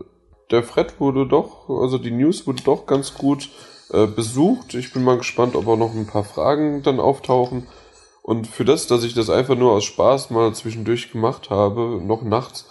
der 0.50 0.62
Fred 0.62 1.00
wurde 1.00 1.26
doch, 1.26 1.68
also 1.68 1.98
die 1.98 2.10
News 2.10 2.46
wurde 2.46 2.62
doch 2.62 2.86
ganz 2.86 3.14
gut 3.14 3.48
äh, 3.92 4.06
besucht. 4.06 4.74
Ich 4.74 4.92
bin 4.92 5.02
mal 5.04 5.18
gespannt, 5.18 5.56
ob 5.56 5.66
auch 5.66 5.76
noch 5.76 5.94
ein 5.94 6.06
paar 6.06 6.24
Fragen 6.24 6.82
dann 6.82 7.00
auftauchen. 7.00 7.66
Und 8.22 8.46
für 8.46 8.64
das, 8.64 8.86
dass 8.86 9.04
ich 9.04 9.14
das 9.14 9.30
einfach 9.30 9.56
nur 9.56 9.72
aus 9.72 9.84
Spaß 9.84 10.30
mal 10.30 10.54
zwischendurch 10.54 11.12
gemacht 11.12 11.50
habe, 11.50 12.00
noch 12.02 12.22
nachts, 12.22 12.66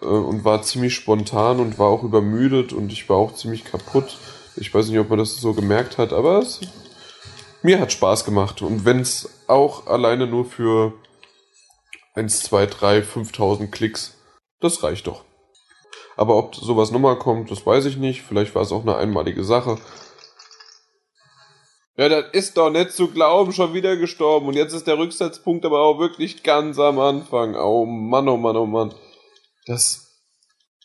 äh, 0.00 0.06
und 0.06 0.44
war 0.44 0.62
ziemlich 0.62 0.94
spontan 0.94 1.60
und 1.60 1.78
war 1.78 1.88
auch 1.88 2.02
übermüdet 2.02 2.72
und 2.72 2.92
ich 2.92 3.08
war 3.08 3.16
auch 3.16 3.34
ziemlich 3.34 3.64
kaputt. 3.64 4.18
Ich 4.56 4.72
weiß 4.72 4.88
nicht, 4.88 4.98
ob 4.98 5.08
man 5.08 5.18
das 5.18 5.36
so 5.36 5.54
gemerkt 5.54 5.98
hat, 5.98 6.12
aber 6.12 6.38
es 6.38 6.60
mir 7.62 7.80
hat 7.80 7.92
Spaß 7.92 8.24
gemacht. 8.24 8.62
Und 8.62 8.84
wenn 8.84 9.00
es 9.00 9.28
auch 9.46 9.86
alleine 9.86 10.26
nur 10.26 10.44
für 10.44 10.94
1, 12.14 12.42
2, 12.44 12.66
3, 12.66 13.02
5000 13.02 13.72
Klicks, 13.72 14.16
das 14.60 14.82
reicht 14.82 15.06
doch. 15.06 15.24
Aber 16.18 16.36
ob 16.36 16.56
sowas 16.56 16.90
nochmal 16.90 17.16
kommt, 17.16 17.48
das 17.52 17.64
weiß 17.64 17.84
ich 17.84 17.96
nicht. 17.96 18.22
Vielleicht 18.22 18.52
war 18.56 18.62
es 18.62 18.72
auch 18.72 18.82
eine 18.82 18.96
einmalige 18.96 19.44
Sache. 19.44 19.78
Ja, 21.96 22.08
das 22.08 22.32
ist 22.32 22.56
doch 22.56 22.70
nicht 22.70 22.90
zu 22.90 23.06
glauben, 23.12 23.52
schon 23.52 23.72
wieder 23.72 23.96
gestorben. 23.96 24.48
Und 24.48 24.54
jetzt 24.54 24.72
ist 24.72 24.88
der 24.88 24.98
Rücksetzpunkt 24.98 25.64
aber 25.64 25.80
auch 25.80 26.00
wirklich 26.00 26.42
ganz 26.42 26.80
am 26.80 26.98
Anfang. 26.98 27.54
Oh 27.54 27.86
Mann, 27.86 28.28
oh 28.28 28.36
Mann, 28.36 28.56
oh 28.56 28.66
Mann. 28.66 28.92
Das, 29.66 30.20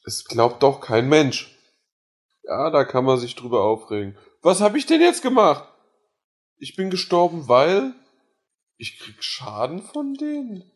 es 0.05 0.23
glaubt 0.25 0.61
doch 0.61 0.79
kein 0.79 1.09
Mensch. 1.09 1.57
Ja, 2.43 2.69
da 2.69 2.83
kann 2.83 3.03
man 3.03 3.17
sich 3.17 3.35
drüber 3.35 3.63
aufregen. 3.63 4.15
Was 4.43 4.61
habe 4.61 4.77
ich 4.77 4.85
denn 4.85 5.01
jetzt 5.01 5.23
gemacht? 5.23 5.67
Ich 6.57 6.75
bin 6.75 6.91
gestorben, 6.91 7.47
weil 7.47 7.95
ich 8.77 8.99
krieg 8.99 9.23
Schaden 9.23 9.81
von 9.81 10.13
denen. 10.13 10.71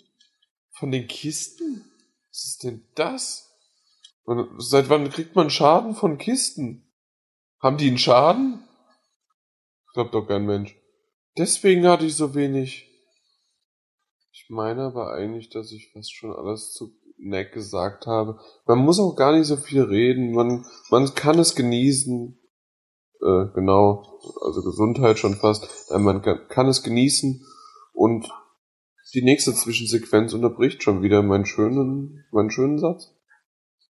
Von 0.72 0.90
den 0.90 1.08
Kisten? 1.08 1.92
Was 2.32 2.44
ist 2.44 2.64
denn 2.64 2.88
das? 2.96 3.47
Seit 4.58 4.90
wann 4.90 5.10
kriegt 5.10 5.36
man 5.36 5.50
Schaden 5.50 5.96
von 5.96 6.18
Kisten? 6.18 6.84
Haben 7.60 7.78
die 7.78 7.88
einen 7.88 7.98
Schaden? 7.98 8.68
Glaubt 9.94 10.14
doch 10.14 10.28
kein 10.28 10.46
Mensch. 10.46 10.76
Deswegen 11.38 11.88
hatte 11.88 12.06
ich 12.06 12.16
so 12.16 12.36
wenig. 12.36 12.90
Ich 14.32 14.48
meine 14.50 14.84
aber 14.84 15.14
eigentlich, 15.14 15.50
dass 15.50 15.72
ich 15.72 15.92
fast 15.94 16.14
schon 16.14 16.34
alles 16.34 16.74
zu 16.74 16.92
Neck 17.18 17.54
gesagt 17.54 18.06
habe. 18.06 18.40
Man 18.66 18.80
muss 18.80 19.00
auch 19.00 19.16
gar 19.16 19.36
nicht 19.36 19.48
so 19.48 19.56
viel 19.56 19.82
reden. 19.82 20.34
Man, 20.34 20.66
man 20.92 21.14
kann 21.16 21.40
es 21.40 21.56
genießen. 21.56 22.38
Äh, 23.22 23.46
genau, 23.56 24.20
also 24.42 24.62
Gesundheit 24.62 25.18
schon 25.20 25.36
fast. 25.36 25.90
Äh, 25.90 26.00
man 26.00 26.22
kann 26.22 26.68
es 26.68 26.84
genießen 26.84 27.46
und 27.94 28.30
die 29.14 29.24
nächste 29.24 29.54
Zwischensequenz 29.54 30.34
unterbricht 30.34 30.84
schon 30.84 31.02
wieder 31.02 31.24
meinen 31.24 31.46
schönen, 31.46 32.26
meinen 32.32 32.52
schönen 32.52 32.78
Satz. 32.78 33.17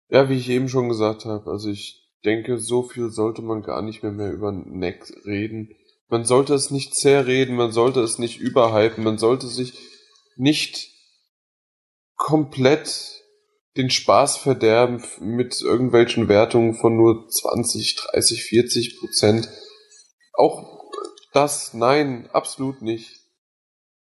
Ja, 0.08 0.28
wie 0.28 0.36
ich 0.36 0.48
eben 0.48 0.68
schon 0.68 0.88
gesagt 0.88 1.24
habe, 1.24 1.50
also 1.50 1.70
ich 1.70 2.04
denke, 2.24 2.58
so 2.58 2.82
viel 2.82 3.10
sollte 3.10 3.42
man 3.42 3.62
gar 3.62 3.82
nicht 3.82 4.02
mehr, 4.02 4.12
mehr 4.12 4.32
über 4.32 4.52
Neck 4.52 5.12
reden. 5.24 5.70
Man 6.08 6.24
sollte 6.24 6.54
es 6.54 6.70
nicht 6.70 6.94
zerreden, 6.94 7.56
man 7.56 7.72
sollte 7.72 8.00
es 8.00 8.18
nicht 8.18 8.38
überhypen, 8.38 9.04
man 9.04 9.18
sollte 9.18 9.46
sich 9.46 9.74
nicht 10.36 10.90
komplett 12.16 13.22
den 13.76 13.90
Spaß 13.90 14.36
verderben 14.36 15.02
mit 15.20 15.60
irgendwelchen 15.60 16.28
Wertungen 16.28 16.74
von 16.74 16.96
nur 16.96 17.28
20, 17.28 17.96
30, 17.96 18.44
40 18.44 19.00
Prozent. 19.00 19.48
Auch 20.32 20.84
das, 21.32 21.74
nein, 21.74 22.28
absolut 22.32 22.82
nicht. 22.82 23.20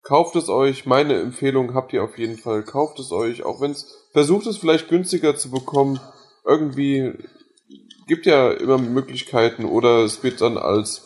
Kauft 0.04 0.36
es 0.36 0.50
euch, 0.50 0.86
meine 0.86 1.20
Empfehlung 1.20 1.74
habt 1.74 1.94
ihr 1.94 2.04
auf 2.04 2.18
jeden 2.18 2.38
Fall. 2.38 2.64
Kauft 2.64 3.00
es 3.00 3.12
euch, 3.12 3.44
auch 3.44 3.62
wenn 3.62 3.72
es 3.72 4.03
versucht 4.14 4.48
es 4.48 4.58
vielleicht 4.58 4.88
günstiger 4.88 5.36
zu 5.36 5.52
bekommen. 5.52 6.00
Irgendwie 6.46 7.14
gibt 8.08 8.26
ja 8.26 8.52
immer 8.52 8.78
Möglichkeiten 8.78 9.66
oder 9.66 10.04
es 10.04 10.24
wird 10.24 10.42
dann 10.42 10.58
als, 10.58 11.06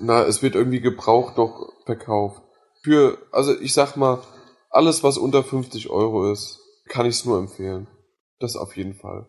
na, 0.00 0.24
es 0.24 0.42
wird 0.42 0.54
irgendwie 0.54 0.80
gebraucht 0.80 1.36
noch 1.36 1.72
verkauft. 1.84 2.42
Für, 2.82 3.18
also 3.32 3.58
ich 3.60 3.72
sag 3.72 3.96
mal, 3.96 4.22
alles 4.70 5.02
was 5.02 5.18
unter 5.18 5.42
50 5.42 5.90
Euro 5.90 6.30
ist, 6.30 6.60
kann 6.88 7.06
ich 7.06 7.16
es 7.16 7.24
nur 7.24 7.38
empfehlen. 7.38 7.88
Das 8.38 8.56
auf 8.56 8.76
jeden 8.76 8.94
Fall. 8.94 9.28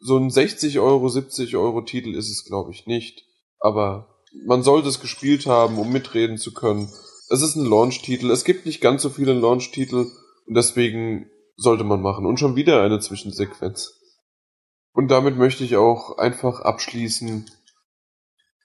So 0.00 0.16
ein 0.16 0.30
60 0.30 0.78
Euro, 0.78 1.08
70 1.08 1.56
Euro 1.56 1.82
Titel 1.82 2.14
ist 2.14 2.30
es, 2.30 2.44
glaube 2.44 2.70
ich, 2.70 2.86
nicht. 2.86 3.24
Aber 3.58 4.20
man 4.46 4.62
sollte 4.62 4.88
es 4.88 5.00
gespielt 5.00 5.46
haben, 5.46 5.78
um 5.78 5.92
mitreden 5.92 6.38
zu 6.38 6.54
können. 6.54 6.90
Es 7.30 7.42
ist 7.42 7.56
ein 7.56 7.66
Launch-Titel. 7.66 8.30
Es 8.30 8.44
gibt 8.44 8.64
nicht 8.64 8.80
ganz 8.80 9.02
so 9.02 9.10
viele 9.10 9.32
Launch-Titel 9.32 10.06
und 10.46 10.54
deswegen 10.54 11.30
sollte 11.58 11.84
man 11.84 12.00
machen. 12.00 12.24
Und 12.24 12.38
schon 12.38 12.56
wieder 12.56 12.82
eine 12.82 13.00
Zwischensequenz. 13.00 14.00
Und 14.92 15.10
damit 15.10 15.36
möchte 15.36 15.64
ich 15.64 15.76
auch 15.76 16.16
einfach 16.16 16.60
abschließen. 16.60 17.50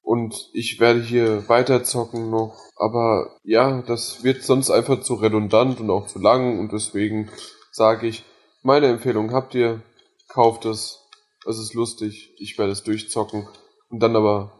Und 0.01 0.49
ich 0.53 0.79
werde 0.79 1.01
hier 1.01 1.49
weiter 1.49 1.83
zocken 1.83 2.29
noch. 2.29 2.57
Aber 2.75 3.37
ja, 3.43 3.81
das 3.81 4.23
wird 4.23 4.43
sonst 4.43 4.69
einfach 4.69 5.01
zu 5.01 5.15
redundant 5.15 5.79
und 5.79 5.89
auch 5.89 6.07
zu 6.07 6.19
lang. 6.19 6.59
Und 6.59 6.71
deswegen 6.71 7.29
sage 7.71 8.07
ich, 8.07 8.23
meine 8.61 8.87
Empfehlung 8.87 9.33
habt 9.33 9.55
ihr, 9.55 9.81
kauft 10.27 10.65
es. 10.65 10.99
Es 11.47 11.57
ist 11.57 11.73
lustig. 11.73 12.35
Ich 12.37 12.57
werde 12.57 12.71
es 12.71 12.83
durchzocken. 12.83 13.47
Und 13.89 13.99
dann 13.99 14.15
aber 14.15 14.59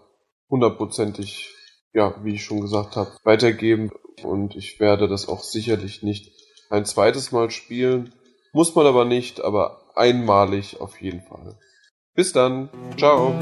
hundertprozentig, 0.50 1.56
ja, 1.94 2.16
wie 2.24 2.36
ich 2.36 2.44
schon 2.44 2.62
gesagt 2.62 2.96
habe, 2.96 3.12
weitergeben. 3.24 3.92
Und 4.24 4.56
ich 4.56 4.80
werde 4.80 5.08
das 5.08 5.28
auch 5.28 5.44
sicherlich 5.44 6.04
nicht 6.04 6.32
ein 6.70 6.86
zweites 6.86 7.32
Mal 7.32 7.52
spielen. 7.52 8.14
Muss 8.56 8.76
man 8.76 8.86
aber 8.86 9.04
nicht, 9.04 9.44
aber 9.44 9.82
einmalig 9.96 10.80
auf 10.80 11.02
jeden 11.02 11.22
Fall. 11.22 11.58
Bis 12.14 12.34
dann. 12.34 12.70
Ciao. 13.00 13.34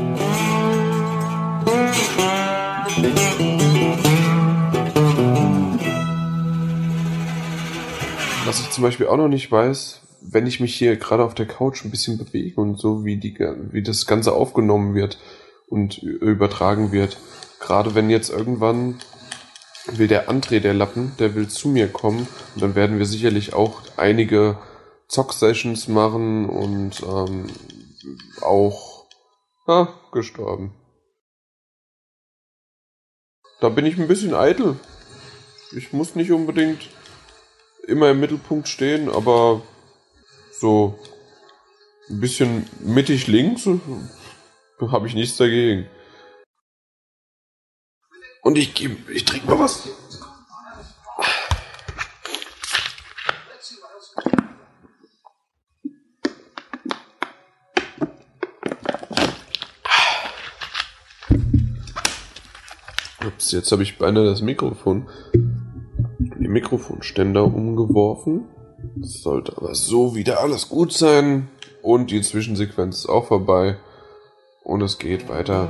Was 8.45 8.61
ich 8.61 8.69
zum 8.69 8.85
Beispiel 8.85 9.07
auch 9.07 9.17
noch 9.17 9.27
nicht 9.27 9.51
weiß, 9.51 9.99
wenn 10.21 10.47
ich 10.47 10.61
mich 10.61 10.75
hier 10.75 10.95
gerade 10.95 11.25
auf 11.25 11.35
der 11.35 11.45
Couch 11.45 11.83
ein 11.83 11.91
bisschen 11.91 12.17
bewege 12.17 12.61
und 12.61 12.79
so, 12.79 13.03
wie, 13.03 13.17
die, 13.17 13.37
wie 13.37 13.83
das 13.83 14.07
Ganze 14.07 14.31
aufgenommen 14.31 14.95
wird 14.95 15.17
und 15.67 15.97
übertragen 15.97 16.93
wird. 16.93 17.17
Gerade 17.59 17.95
wenn 17.95 18.09
jetzt 18.09 18.29
irgendwann 18.29 18.99
will 19.91 20.07
der 20.07 20.29
André, 20.29 20.61
der 20.61 20.73
Lappen, 20.73 21.11
der 21.19 21.35
will 21.35 21.49
zu 21.49 21.67
mir 21.67 21.89
kommen 21.89 22.29
und 22.55 22.63
dann 22.63 22.75
werden 22.75 22.97
wir 22.97 23.05
sicherlich 23.05 23.53
auch 23.53 23.81
einige 23.97 24.57
Zock-Sessions 25.11 25.89
machen 25.89 26.47
und 26.47 27.03
ähm, 27.03 27.47
auch 28.41 29.07
ah, 29.67 29.89
gestorben. 30.13 30.73
Da 33.59 33.67
bin 33.67 33.85
ich 33.85 33.99
ein 33.99 34.07
bisschen 34.07 34.33
eitel. 34.33 34.79
Ich 35.75 35.91
muss 35.91 36.15
nicht 36.15 36.31
unbedingt 36.31 36.89
immer 37.87 38.11
im 38.11 38.21
Mittelpunkt 38.21 38.69
stehen, 38.69 39.09
aber 39.09 39.61
so 40.53 40.97
ein 42.09 42.21
bisschen 42.21 42.65
mittig 42.79 43.27
links 43.27 43.67
habe 44.79 45.07
ich 45.07 45.13
nichts 45.13 45.35
dagegen. 45.35 45.89
Und 48.43 48.57
ich, 48.57 48.81
ich 49.09 49.25
trinke 49.25 49.47
mal 49.47 49.59
was. 49.59 49.89
Jetzt 63.51 63.71
habe 63.71 63.83
ich 63.83 63.97
beinahe 63.97 64.25
das 64.25 64.41
Mikrofon, 64.41 65.07
die 65.33 66.47
Mikrofonständer 66.47 67.43
umgeworfen. 67.43 68.45
Das 68.95 69.21
sollte 69.21 69.57
aber 69.57 69.75
so 69.75 70.15
wieder 70.15 70.41
alles 70.41 70.69
gut 70.69 70.93
sein. 70.93 71.49
Und 71.81 72.11
die 72.11 72.21
Zwischensequenz 72.21 72.99
ist 72.99 73.09
auch 73.09 73.27
vorbei. 73.27 73.77
Und 74.63 74.81
es 74.81 74.99
geht 74.99 75.29
weiter. 75.29 75.69